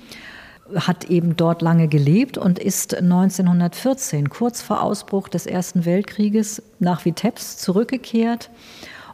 hat 0.75 1.11
eben 1.11 1.37
dort 1.37 1.63
lange 1.63 1.89
gelebt 1.89 2.39
und 2.39 2.59
ist 2.59 2.95
1914, 2.95 4.29
kurz 4.31 4.63
vor 4.63 4.83
Ausbruch 4.83 5.29
des 5.29 5.47
Ersten 5.47 5.85
Weltkrieges, 5.85 6.63
nach 6.79 7.05
Vitebsk 7.05 7.59
zurückgekehrt 7.59 8.51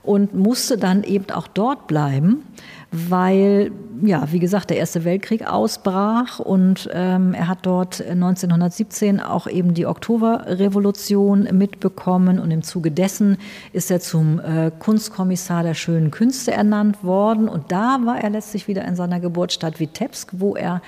und 0.03 0.35
musste 0.35 0.79
dann 0.79 1.03
eben 1.03 1.31
auch 1.31 1.49
dort 1.49 1.87
bleiben, 1.87 2.45
weil, 2.93 3.73
ja, 4.03 4.31
wie 4.33 4.39
gesagt, 4.39 4.71
der 4.71 4.79
Erste 4.79 5.05
Weltkrieg 5.05 5.47
ausbrach 5.47 6.39
und 6.39 6.89
ähm, 6.93 7.35
er 7.35 7.49
hat 7.49 7.61
dort 7.63 8.01
1917 8.01 9.21
auch 9.21 9.47
eben 9.47 9.75
die 9.75 9.87
Oktoberrevolution 9.87 11.49
mitbekommen 11.53 12.39
und 12.39 12.51
im 12.51 12.63
Zuge 12.63 12.91
dessen 12.91 13.39
ist 13.73 13.91
er 13.91 14.01
zum 14.01 14.41
äh, 14.41 14.71
Kunstkommissar 14.79 15.63
der 15.63 15.75
schönen 15.75 16.11
Künste 16.11 16.53
ernannt 16.53 17.03
worden 17.03 17.49
und 17.49 17.73
da 17.73 17.99
war 18.05 18.21
er 18.21 18.31
letztlich 18.31 18.69
wieder 18.69 18.85
in 18.85 18.97
seiner 18.97 19.21
Geburtsstadt 19.21 19.81
Vitebsk, 19.81 20.31
wo 20.33 20.55
er 20.55 20.81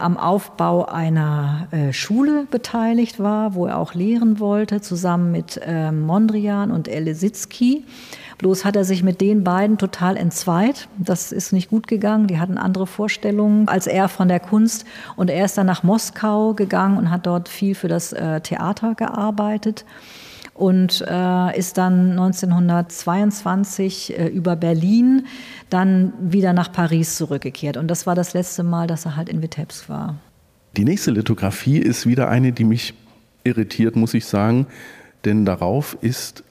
am 0.00 0.16
Aufbau 0.16 0.86
einer 0.86 1.68
äh, 1.70 1.92
Schule 1.92 2.46
beteiligt 2.50 3.20
war, 3.20 3.54
wo 3.54 3.66
er 3.66 3.78
auch 3.78 3.94
lehren 3.94 4.40
wollte, 4.40 4.80
zusammen 4.80 5.30
mit 5.30 5.60
äh, 5.64 5.92
Mondrian 5.92 6.70
und 6.70 6.88
Elesitzky. 6.88 7.84
Bloß 8.40 8.64
hat 8.64 8.74
er 8.74 8.84
sich 8.84 9.02
mit 9.02 9.20
den 9.20 9.44
beiden 9.44 9.76
total 9.76 10.16
entzweit. 10.16 10.88
Das 10.96 11.30
ist 11.30 11.52
nicht 11.52 11.68
gut 11.68 11.86
gegangen. 11.86 12.26
Die 12.26 12.38
hatten 12.38 12.56
andere 12.56 12.86
Vorstellungen 12.86 13.68
als 13.68 13.86
er 13.86 14.08
von 14.08 14.28
der 14.28 14.40
Kunst. 14.40 14.86
Und 15.14 15.28
er 15.28 15.44
ist 15.44 15.58
dann 15.58 15.66
nach 15.66 15.82
Moskau 15.82 16.54
gegangen 16.54 16.96
und 16.96 17.10
hat 17.10 17.26
dort 17.26 17.50
viel 17.50 17.74
für 17.74 17.88
das 17.88 18.14
äh, 18.14 18.40
Theater 18.40 18.94
gearbeitet 18.94 19.84
und 20.54 21.04
äh, 21.06 21.58
ist 21.58 21.76
dann 21.76 22.12
1922 22.12 24.18
äh, 24.18 24.28
über 24.28 24.56
Berlin 24.56 25.26
dann 25.68 26.14
wieder 26.18 26.54
nach 26.54 26.72
Paris 26.72 27.16
zurückgekehrt. 27.16 27.76
Und 27.76 27.88
das 27.88 28.06
war 28.06 28.14
das 28.14 28.32
letzte 28.32 28.62
Mal, 28.62 28.86
dass 28.86 29.04
er 29.04 29.16
halt 29.16 29.28
in 29.28 29.42
Vitebsk 29.42 29.90
war. 29.90 30.16
Die 30.78 30.84
nächste 30.84 31.10
Lithografie 31.10 31.76
ist 31.76 32.06
wieder 32.06 32.30
eine, 32.30 32.52
die 32.52 32.64
mich 32.64 32.94
irritiert, 33.44 33.96
muss 33.96 34.14
ich 34.14 34.24
sagen, 34.24 34.66
denn 35.26 35.44
darauf 35.44 35.98
ist 36.00 36.42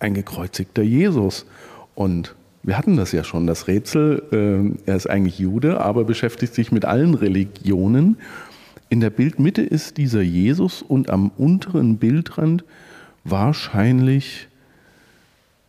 ein 0.00 0.14
gekreuzigter 0.14 0.82
Jesus. 0.82 1.46
Und 1.94 2.34
wir 2.62 2.76
hatten 2.76 2.96
das 2.96 3.12
ja 3.12 3.24
schon, 3.24 3.46
das 3.46 3.68
Rätsel, 3.68 4.22
äh, 4.32 4.90
er 4.90 4.96
ist 4.96 5.08
eigentlich 5.08 5.38
Jude, 5.38 5.80
aber 5.80 6.04
beschäftigt 6.04 6.54
sich 6.54 6.72
mit 6.72 6.84
allen 6.84 7.14
Religionen. 7.14 8.16
In 8.88 9.00
der 9.00 9.10
Bildmitte 9.10 9.62
ist 9.62 9.96
dieser 9.96 10.20
Jesus 10.22 10.82
und 10.82 11.10
am 11.10 11.30
unteren 11.38 11.98
Bildrand 11.98 12.64
wahrscheinlich 13.24 14.48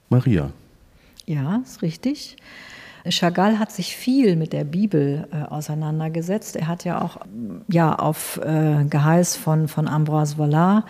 Maria. 0.09 0.51
Ja, 1.25 1.61
ist 1.63 1.81
richtig. 1.81 2.35
Chagall 3.09 3.57
hat 3.57 3.71
sich 3.71 3.95
viel 3.95 4.35
mit 4.35 4.53
der 4.53 4.63
Bibel 4.63 5.27
äh, 5.31 5.43
auseinandergesetzt. 5.43 6.55
Er 6.55 6.67
hat 6.67 6.83
ja 6.83 7.01
auch 7.01 7.17
ja, 7.67 7.95
auf 7.95 8.39
äh, 8.43 8.85
Geheiß 8.85 9.37
von, 9.37 9.67
von 9.67 9.87
Ambroise 9.87 10.35
Vollard 10.35 10.83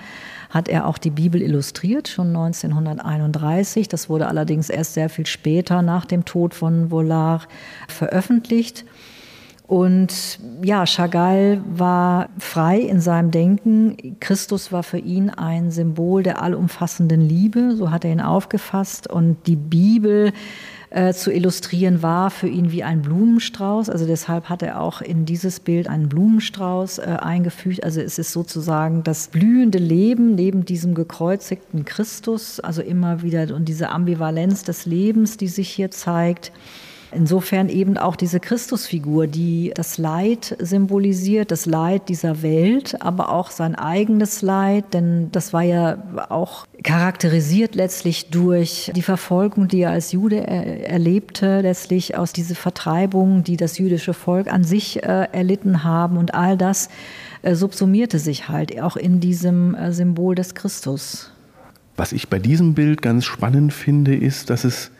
hat 0.51 0.67
er 0.67 0.85
auch 0.85 0.97
die 0.97 1.09
Bibel 1.09 1.41
illustriert, 1.41 2.09
schon 2.09 2.27
1931. 2.27 3.87
Das 3.87 4.09
wurde 4.09 4.27
allerdings 4.27 4.69
erst 4.69 4.93
sehr 4.93 5.09
viel 5.09 5.25
später 5.25 5.81
nach 5.81 6.05
dem 6.05 6.25
Tod 6.25 6.53
von 6.53 6.89
Vollard 6.89 7.47
veröffentlicht. 7.87 8.85
Und 9.71 10.37
ja, 10.61 10.85
Chagall 10.85 11.61
war 11.65 12.27
frei 12.37 12.81
in 12.81 12.99
seinem 12.99 13.31
Denken. 13.31 14.17
Christus 14.19 14.73
war 14.73 14.83
für 14.83 14.97
ihn 14.97 15.29
ein 15.29 15.71
Symbol 15.71 16.23
der 16.23 16.41
allumfassenden 16.41 17.21
Liebe, 17.21 17.77
so 17.77 17.89
hat 17.89 18.03
er 18.03 18.11
ihn 18.11 18.19
aufgefasst. 18.19 19.09
Und 19.09 19.37
die 19.47 19.55
Bibel 19.55 20.33
äh, 20.89 21.13
zu 21.13 21.31
illustrieren 21.31 22.03
war 22.03 22.31
für 22.31 22.49
ihn 22.49 22.73
wie 22.73 22.83
ein 22.83 23.01
Blumenstrauß. 23.01 23.89
Also 23.89 24.05
deshalb 24.05 24.49
hat 24.49 24.61
er 24.61 24.81
auch 24.81 24.99
in 24.99 25.23
dieses 25.25 25.61
Bild 25.61 25.87
einen 25.87 26.09
Blumenstrauß 26.09 26.97
äh, 26.97 27.17
eingefügt. 27.21 27.81
Also 27.85 28.01
es 28.01 28.19
ist 28.19 28.33
sozusagen 28.33 29.03
das 29.03 29.29
blühende 29.29 29.77
Leben 29.77 30.35
neben 30.35 30.65
diesem 30.65 30.95
gekreuzigten 30.95 31.85
Christus. 31.85 32.59
Also 32.59 32.81
immer 32.81 33.21
wieder 33.21 33.55
und 33.55 33.69
diese 33.69 33.87
Ambivalenz 33.87 34.65
des 34.65 34.85
Lebens, 34.85 35.37
die 35.37 35.47
sich 35.47 35.69
hier 35.69 35.91
zeigt. 35.91 36.51
Insofern 37.13 37.67
eben 37.67 37.97
auch 37.97 38.15
diese 38.15 38.39
Christusfigur, 38.39 39.27
die 39.27 39.73
das 39.75 39.97
Leid 39.97 40.55
symbolisiert, 40.59 41.51
das 41.51 41.65
Leid 41.65 42.07
dieser 42.07 42.41
Welt, 42.41 43.01
aber 43.01 43.29
auch 43.29 43.51
sein 43.51 43.75
eigenes 43.75 44.41
Leid, 44.41 44.93
denn 44.93 45.29
das 45.33 45.51
war 45.51 45.61
ja 45.61 45.97
auch 46.29 46.65
charakterisiert 46.83 47.75
letztlich 47.75 48.29
durch 48.29 48.91
die 48.95 49.01
Verfolgung, 49.01 49.67
die 49.67 49.81
er 49.81 49.91
als 49.91 50.13
Jude 50.13 50.47
er 50.47 50.89
erlebte, 50.89 51.59
letztlich 51.59 52.17
aus 52.17 52.31
diese 52.31 52.55
Vertreibung, 52.55 53.43
die 53.43 53.57
das 53.57 53.77
jüdische 53.77 54.13
Volk 54.13 54.51
an 54.51 54.63
sich 54.63 55.03
äh, 55.03 55.27
erlitten 55.33 55.83
haben 55.83 56.15
und 56.17 56.33
all 56.33 56.55
das 56.55 56.87
äh, 57.41 57.55
subsumierte 57.55 58.19
sich 58.19 58.47
halt 58.47 58.81
auch 58.81 58.95
in 58.95 59.19
diesem 59.19 59.75
äh, 59.75 59.91
Symbol 59.91 60.35
des 60.35 60.55
Christus. 60.55 61.29
Was 61.97 62.13
ich 62.13 62.29
bei 62.29 62.39
diesem 62.39 62.73
Bild 62.73 63.01
ganz 63.01 63.25
spannend 63.25 63.73
finde, 63.73 64.15
ist, 64.15 64.49
dass 64.49 64.63
es 64.63 64.91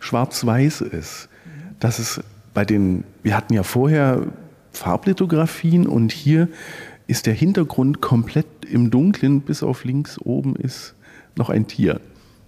schwarz-weiß 0.00 0.82
ist 0.82 1.30
dass 1.84 1.98
es 1.98 2.18
bei 2.54 2.64
den, 2.64 3.04
wir 3.22 3.36
hatten 3.36 3.52
ja 3.52 3.62
vorher 3.62 4.22
Farblithografien 4.72 5.86
und 5.86 6.12
hier 6.12 6.48
ist 7.06 7.26
der 7.26 7.34
Hintergrund 7.34 8.00
komplett 8.00 8.46
im 8.66 8.90
Dunkeln, 8.90 9.42
bis 9.42 9.62
auf 9.62 9.84
links 9.84 10.18
oben 10.18 10.56
ist 10.56 10.94
noch 11.36 11.50
ein 11.50 11.66
Tier. 11.66 12.00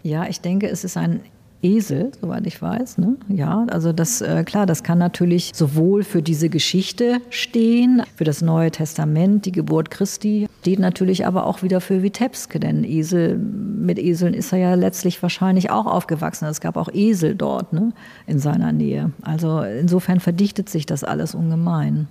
Ja, 0.02 0.26
ich 0.26 0.40
denke, 0.40 0.70
es 0.70 0.84
ist 0.84 0.96
ein 0.96 1.20
Esel, 1.62 2.12
soweit 2.20 2.46
ich 2.46 2.60
weiß. 2.60 2.98
Ne? 2.98 3.16
Ja, 3.28 3.66
also 3.70 3.92
das, 3.92 4.20
äh, 4.20 4.44
klar, 4.44 4.66
das 4.66 4.82
kann 4.82 4.98
natürlich 4.98 5.52
sowohl 5.54 6.04
für 6.04 6.22
diese 6.22 6.48
Geschichte 6.48 7.18
stehen, 7.30 8.02
für 8.14 8.24
das 8.24 8.42
Neue 8.42 8.70
Testament, 8.70 9.46
die 9.46 9.52
Geburt 9.52 9.90
Christi, 9.90 10.48
steht 10.60 10.78
natürlich 10.78 11.26
aber 11.26 11.46
auch 11.46 11.62
wieder 11.62 11.80
für 11.80 12.02
Vitebsk, 12.02 12.60
denn 12.60 12.84
Esel, 12.84 13.38
mit 13.38 13.98
Eseln 13.98 14.34
ist 14.34 14.52
er 14.52 14.58
ja 14.58 14.74
letztlich 14.74 15.22
wahrscheinlich 15.22 15.70
auch 15.70 15.86
aufgewachsen. 15.86 16.46
Es 16.46 16.60
gab 16.60 16.76
auch 16.76 16.88
Esel 16.92 17.34
dort 17.34 17.72
ne, 17.72 17.92
in 18.26 18.38
seiner 18.38 18.72
Nähe. 18.72 19.12
Also 19.22 19.60
insofern 19.60 20.20
verdichtet 20.20 20.68
sich 20.68 20.86
das 20.86 21.04
alles 21.04 21.34
ungemein. 21.34 22.08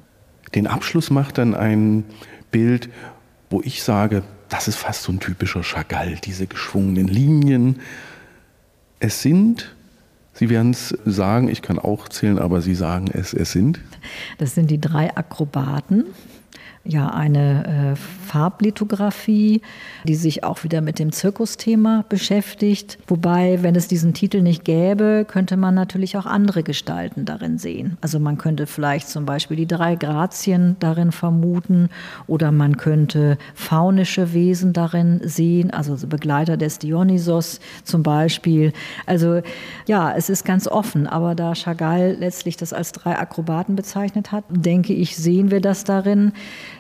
Den 0.53 0.67
Abschluss 0.67 1.09
macht 1.09 1.37
dann 1.37 1.53
ein 1.55 2.03
Bild, 2.51 2.89
wo 3.49 3.61
ich 3.61 3.83
sage, 3.83 4.23
das 4.49 4.67
ist 4.67 4.77
fast 4.77 5.03
so 5.03 5.11
ein 5.11 5.19
typischer 5.19 5.63
Chagall, 5.63 6.15
diese 6.23 6.47
geschwungenen 6.47 7.07
Linien, 7.07 7.79
es 8.99 9.21
sind, 9.21 9.75
Sie 10.33 10.49
werden 10.49 10.71
es 10.71 10.89
sagen, 11.05 11.47
ich 11.47 11.61
kann 11.61 11.79
auch 11.79 12.09
zählen, 12.09 12.39
aber 12.39 12.61
Sie 12.61 12.75
sagen 12.75 13.07
es, 13.13 13.33
es 13.33 13.53
sind. 13.53 13.79
Das 14.37 14.53
sind 14.53 14.69
die 14.69 14.81
drei 14.81 15.15
Akrobaten 15.15 16.05
ja 16.85 17.09
eine 17.09 17.93
äh, 17.93 17.95
Farblithografie, 17.95 19.61
die 20.03 20.15
sich 20.15 20.43
auch 20.43 20.63
wieder 20.63 20.81
mit 20.81 20.99
dem 20.99 21.11
Zirkusthema 21.11 22.05
beschäftigt. 22.07 22.97
Wobei, 23.07 23.63
wenn 23.63 23.75
es 23.75 23.87
diesen 23.87 24.13
Titel 24.13 24.41
nicht 24.41 24.63
gäbe, 24.63 25.25
könnte 25.27 25.57
man 25.57 25.73
natürlich 25.73 26.17
auch 26.17 26.25
andere 26.25 26.63
Gestalten 26.63 27.25
darin 27.25 27.57
sehen. 27.57 27.97
Also 28.01 28.19
man 28.19 28.37
könnte 28.37 28.67
vielleicht 28.67 29.09
zum 29.09 29.25
Beispiel 29.25 29.57
die 29.57 29.67
drei 29.67 29.95
Grazien 29.95 30.75
darin 30.79 31.11
vermuten 31.11 31.89
oder 32.27 32.51
man 32.51 32.77
könnte 32.77 33.37
faunische 33.55 34.33
Wesen 34.33 34.73
darin 34.73 35.21
sehen, 35.23 35.71
also 35.71 35.95
Begleiter 36.07 36.57
des 36.57 36.79
Dionysos 36.79 37.59
zum 37.83 38.03
Beispiel. 38.03 38.73
Also 39.05 39.41
ja, 39.87 40.13
es 40.15 40.29
ist 40.29 40.45
ganz 40.45 40.67
offen, 40.67 41.07
aber 41.07 41.35
da 41.35 41.53
Chagall 41.55 42.15
letztlich 42.19 42.57
das 42.57 42.73
als 42.73 42.91
drei 42.91 43.17
Akrobaten 43.17 43.75
bezeichnet 43.75 44.31
hat, 44.31 44.43
denke 44.49 44.93
ich, 44.93 45.17
sehen 45.17 45.51
wir 45.51 45.61
das 45.61 45.83
darin. 45.83 46.33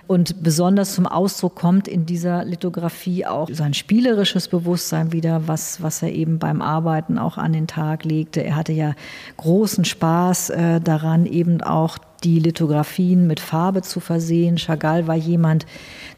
Und 0.07 0.43
besonders 0.43 0.93
zum 0.93 1.07
Ausdruck 1.07 1.55
kommt 1.55 1.87
in 1.87 2.05
dieser 2.05 2.45
Lithografie 2.45 3.25
auch 3.25 3.49
sein 3.51 3.73
spielerisches 3.73 4.47
Bewusstsein 4.47 5.11
wieder, 5.11 5.47
was, 5.47 5.81
was 5.81 6.03
er 6.03 6.11
eben 6.11 6.37
beim 6.37 6.61
Arbeiten 6.61 7.17
auch 7.17 7.37
an 7.37 7.53
den 7.53 7.67
Tag 7.67 8.05
legte. 8.05 8.43
Er 8.43 8.55
hatte 8.55 8.73
ja 8.73 8.93
großen 9.37 9.83
Spaß 9.83 10.51
äh, 10.51 10.81
daran, 10.81 11.25
eben 11.25 11.61
auch 11.61 11.97
die 12.23 12.39
Lithografien 12.39 13.27
mit 13.27 13.39
Farbe 13.39 13.81
zu 13.81 13.99
versehen. 13.99 14.57
Chagall 14.57 15.07
war 15.07 15.15
jemand, 15.15 15.65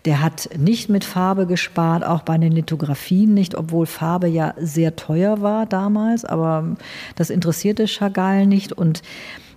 der 0.05 0.21
hat 0.21 0.49
nicht 0.57 0.89
mit 0.89 1.03
Farbe 1.03 1.47
gespart, 1.47 2.05
auch 2.05 2.21
bei 2.21 2.37
den 2.37 2.51
Lithografien 2.51 3.33
nicht, 3.33 3.55
obwohl 3.55 3.85
Farbe 3.85 4.27
ja 4.27 4.53
sehr 4.57 4.95
teuer 4.95 5.41
war 5.41 5.65
damals, 5.65 6.23
aber 6.23 6.75
das 7.15 7.29
interessierte 7.29 7.87
Chagall 7.87 8.47
nicht 8.47 8.71
und 8.71 9.01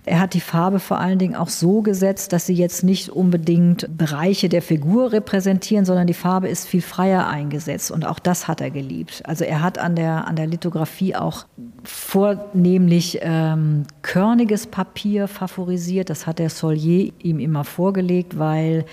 er 0.05 0.19
hat 0.19 0.33
die 0.33 0.41
Farbe 0.41 0.79
vor 0.79 0.99
allen 0.99 1.19
Dingen 1.19 1.35
auch 1.35 1.49
so 1.49 1.81
gesetzt, 1.81 2.33
dass 2.33 2.47
sie 2.47 2.53
jetzt 2.53 2.83
nicht 2.83 3.09
unbedingt 3.09 3.87
Bereiche 3.97 4.49
der 4.49 4.63
Figur 4.63 5.11
repräsentieren, 5.11 5.85
sondern 5.85 6.07
die 6.07 6.15
Farbe 6.15 6.47
ist 6.47 6.67
viel 6.67 6.81
freier 6.81 7.27
eingesetzt 7.27 7.91
und 7.91 8.05
auch 8.05 8.17
das 8.17 8.47
hat 8.47 8.61
er 8.61 8.71
geliebt. 8.71 9.21
Also 9.25 9.43
er 9.43 9.61
hat 9.61 9.77
an 9.77 9.95
der, 9.95 10.27
an 10.27 10.35
der 10.35 10.47
Lithografie 10.47 11.15
auch 11.15 11.45
vornehmlich 11.83 13.19
ähm, 13.21 13.85
körniges 14.01 14.65
Papier 14.65 15.27
favorisiert. 15.27 16.09
Das 16.09 16.25
hat 16.25 16.39
der 16.39 16.49
Solier 16.49 17.11
ihm 17.19 17.39
immer 17.39 17.63
vorgelegt, 17.63 18.39
weil 18.39 18.85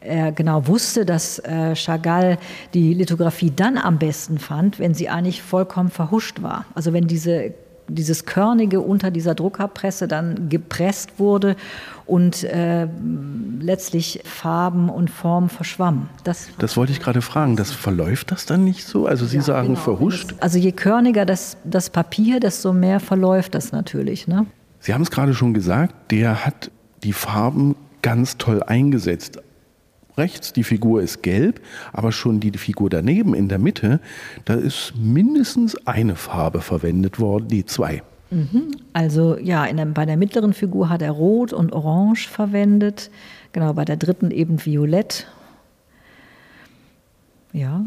er 0.00 0.32
genau 0.32 0.66
wusste, 0.66 1.04
dass 1.04 1.38
äh, 1.40 1.74
Chagall 1.74 2.38
die 2.74 2.94
Lithografie 2.94 3.50
dann 3.54 3.78
am 3.78 3.98
besten 3.98 4.38
fand, 4.38 4.78
wenn 4.78 4.94
sie 4.94 5.08
eigentlich 5.08 5.42
vollkommen 5.42 5.90
verhuscht 5.90 6.42
war. 6.42 6.66
Also 6.74 6.92
wenn 6.92 7.06
diese 7.06 7.54
dieses 7.88 8.24
Körnige 8.24 8.80
unter 8.80 9.10
dieser 9.10 9.34
Druckerpresse 9.34 10.08
dann 10.08 10.48
gepresst 10.48 11.18
wurde 11.18 11.56
und 12.06 12.44
äh, 12.44 12.86
letztlich 13.60 14.20
Farben 14.24 14.88
und 14.88 15.10
Formen 15.10 15.48
verschwammen. 15.48 16.08
Das, 16.24 16.48
das 16.58 16.76
wollte 16.76 16.92
ich 16.92 17.00
gerade 17.00 17.22
fragen. 17.22 17.56
Das 17.56 17.72
verläuft 17.72 18.30
das 18.30 18.46
dann 18.46 18.64
nicht 18.64 18.84
so? 18.84 19.06
Also 19.06 19.26
Sie 19.26 19.36
ja, 19.36 19.42
sagen 19.42 19.68
genau. 19.68 19.80
verhuscht? 19.80 20.34
Also 20.40 20.58
je 20.58 20.72
körniger 20.72 21.24
das, 21.24 21.56
das 21.64 21.90
Papier, 21.90 22.40
desto 22.40 22.72
mehr 22.72 23.00
verläuft 23.00 23.54
das 23.54 23.72
natürlich. 23.72 24.26
Ne? 24.26 24.46
Sie 24.80 24.92
haben 24.92 25.02
es 25.02 25.10
gerade 25.10 25.34
schon 25.34 25.54
gesagt, 25.54 26.10
der 26.10 26.44
hat 26.44 26.70
die 27.02 27.12
Farben 27.12 27.76
ganz 28.02 28.36
toll 28.36 28.62
eingesetzt 28.62 29.40
rechts, 30.16 30.52
die 30.52 30.64
Figur 30.64 31.02
ist 31.02 31.22
gelb, 31.22 31.60
aber 31.92 32.12
schon 32.12 32.40
die 32.40 32.56
Figur 32.56 32.90
daneben 32.90 33.34
in 33.34 33.48
der 33.48 33.58
Mitte, 33.58 34.00
da 34.44 34.54
ist 34.54 34.94
mindestens 34.96 35.86
eine 35.86 36.16
Farbe 36.16 36.60
verwendet 36.60 37.18
worden, 37.18 37.48
die 37.48 37.64
zwei. 37.64 38.02
Mhm. 38.30 38.72
Also 38.92 39.38
ja, 39.38 39.70
der, 39.72 39.86
bei 39.86 40.06
der 40.06 40.16
mittleren 40.16 40.54
Figur 40.54 40.88
hat 40.88 41.02
er 41.02 41.12
Rot 41.12 41.52
und 41.52 41.72
Orange 41.72 42.28
verwendet, 42.28 43.10
genau, 43.52 43.72
bei 43.72 43.84
der 43.84 43.96
dritten 43.96 44.30
eben 44.30 44.64
Violett. 44.64 45.26
Ja. 47.52 47.84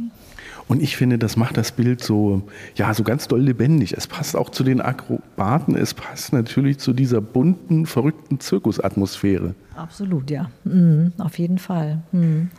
Und 0.68 0.84
ich 0.84 0.98
finde, 0.98 1.18
das 1.18 1.38
macht 1.38 1.56
das 1.56 1.72
Bild 1.72 2.04
so, 2.04 2.44
ja, 2.76 2.94
so 2.94 3.04
ganz 3.04 3.28
doll 3.28 3.42
lebendig. 3.42 3.94
Es 3.94 4.06
passt 4.06 4.36
auch 4.36 4.50
zu 4.50 4.64
den 4.64 4.82
Akrobaten, 4.82 5.76
es 5.76 5.94
passt 5.94 6.34
natürlich 6.34 6.78
zu 6.78 6.94
dieser 6.94 7.22
bunten, 7.22 7.86
verrückten 7.86 8.40
Zirkusatmosphäre. 8.40 9.56
Absolut, 9.76 10.30
ja. 10.30 10.52
Mhm, 10.66 11.14
auf 11.20 11.40
jeden 11.40 11.58
Fall. 11.58 12.02
Mhm. 12.12 12.50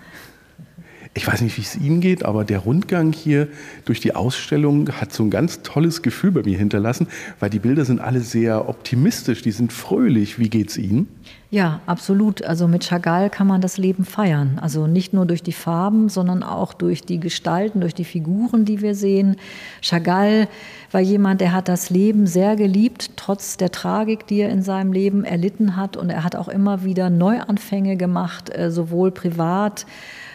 Ich 1.15 1.27
weiß 1.27 1.41
nicht, 1.41 1.57
wie 1.57 1.63
es 1.63 1.77
Ihnen 1.77 2.01
geht, 2.01 2.25
aber 2.25 2.45
der 2.45 2.61
Rundgang 2.61 3.13
hier 3.13 3.49
durch 3.85 4.01
die 4.01 4.15
Ausstellung 4.15 4.89
hat 4.93 5.13
so 5.13 5.25
ein 5.25 5.31
ganz 5.31 5.63
tolles 5.63 6.03
Gefühl 6.03 6.33
bei 6.33 6.43
mir 6.43 6.57
hinterlassen, 6.57 7.09
weil 7.41 7.51
die 7.51 7.59
Bilder 7.59 7.85
sind 7.85 8.01
alle 8.01 8.21
sehr 8.21 8.69
optimistisch, 8.69 9.43
die 9.43 9.51
sind 9.51 9.73
fröhlich. 9.73 10.39
Wie 10.39 10.49
geht 10.49 10.71
es 10.71 10.79
Ihnen? 10.79 11.09
Ja, 11.51 11.81
absolut. 11.87 12.43
Also 12.45 12.69
mit 12.69 12.85
Chagall 12.85 13.31
kann 13.31 13.47
man 13.47 13.63
das 13.63 13.79
Leben 13.79 14.05
feiern. 14.05 14.59
Also 14.61 14.87
nicht 14.87 15.15
nur 15.15 15.25
durch 15.25 15.43
die 15.43 15.53
Farben, 15.53 16.11
sondern 16.11 16.43
auch 16.43 16.75
durch 16.75 17.03
die 17.03 17.19
Gestalten, 17.19 17.81
durch 17.81 17.95
die 17.95 18.05
Figuren, 18.05 18.67
die 18.67 18.83
wir 18.83 18.95
sehen. 18.95 19.37
Chagall 19.81 20.49
war 20.93 21.01
jemand, 21.01 21.41
der 21.41 21.53
hat 21.53 21.69
das 21.69 21.89
Leben 21.89 22.27
sehr 22.27 22.55
geliebt, 22.55 23.13
trotz 23.17 23.57
der 23.57 23.73
Tragik, 23.73 24.27
die 24.27 24.41
er 24.41 24.51
in 24.51 24.63
seinem 24.63 24.93
Leben 24.93 25.25
erlitten 25.25 25.75
hat. 25.77 25.97
Und 25.97 26.11
er 26.11 26.23
hat 26.23 26.37
auch 26.37 26.49
immer 26.49 26.85
wieder 26.85 27.09
Neuanfänge 27.09 27.97
gemacht, 27.97 28.55
äh, 28.55 28.71
sowohl 28.71 29.11
privat 29.11 29.87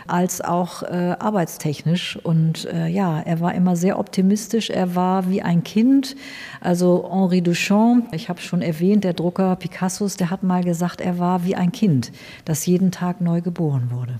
als 0.07 0.41
auch 0.41 0.83
äh, 0.83 1.15
arbeitstechnisch. 1.19 2.17
Und 2.23 2.65
äh, 2.65 2.87
ja, 2.87 3.19
er 3.19 3.39
war 3.39 3.53
immer 3.53 3.75
sehr 3.75 3.99
optimistisch. 3.99 4.69
Er 4.69 4.95
war 4.95 5.29
wie 5.29 5.41
ein 5.41 5.63
Kind. 5.63 6.15
Also 6.61 7.09
Henri 7.11 7.41
Duchamp, 7.41 8.13
ich 8.13 8.29
habe 8.29 8.41
schon 8.41 8.61
erwähnt, 8.61 9.03
der 9.03 9.13
Drucker 9.13 9.55
Picassos, 9.55 10.17
der 10.17 10.29
hat 10.29 10.43
mal 10.43 10.63
gesagt, 10.63 11.01
er 11.01 11.19
war 11.19 11.45
wie 11.45 11.55
ein 11.55 11.71
Kind, 11.71 12.11
das 12.45 12.65
jeden 12.65 12.91
Tag 12.91 13.21
neu 13.21 13.41
geboren 13.41 13.89
wurde. 13.91 14.19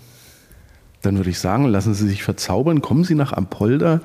Dann 1.02 1.18
würde 1.18 1.30
ich 1.30 1.40
sagen, 1.40 1.66
lassen 1.66 1.94
Sie 1.94 2.08
sich 2.08 2.24
verzaubern, 2.24 2.82
kommen 2.82 3.04
Sie 3.04 3.16
nach 3.16 3.34
Ampolder. 3.34 4.02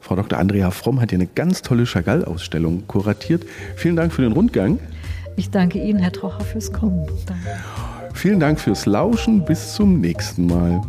Frau 0.00 0.14
Dr. 0.14 0.38
Andrea 0.38 0.70
Fromm 0.70 1.00
hat 1.00 1.10
hier 1.10 1.18
eine 1.18 1.26
ganz 1.26 1.62
tolle 1.62 1.84
Chagall-Ausstellung 1.84 2.86
kuratiert. 2.86 3.44
Vielen 3.74 3.96
Dank 3.96 4.12
für 4.12 4.22
den 4.22 4.32
Rundgang. 4.32 4.78
Ich 5.34 5.50
danke 5.50 5.82
Ihnen, 5.82 5.98
Herr 5.98 6.12
Trocher, 6.12 6.44
fürs 6.44 6.72
Kommen. 6.72 7.06
Danke. 7.26 7.42
Vielen 8.16 8.40
Dank 8.40 8.58
fürs 8.58 8.86
Lauschen. 8.86 9.44
Bis 9.44 9.74
zum 9.74 10.00
nächsten 10.00 10.46
Mal. 10.46 10.80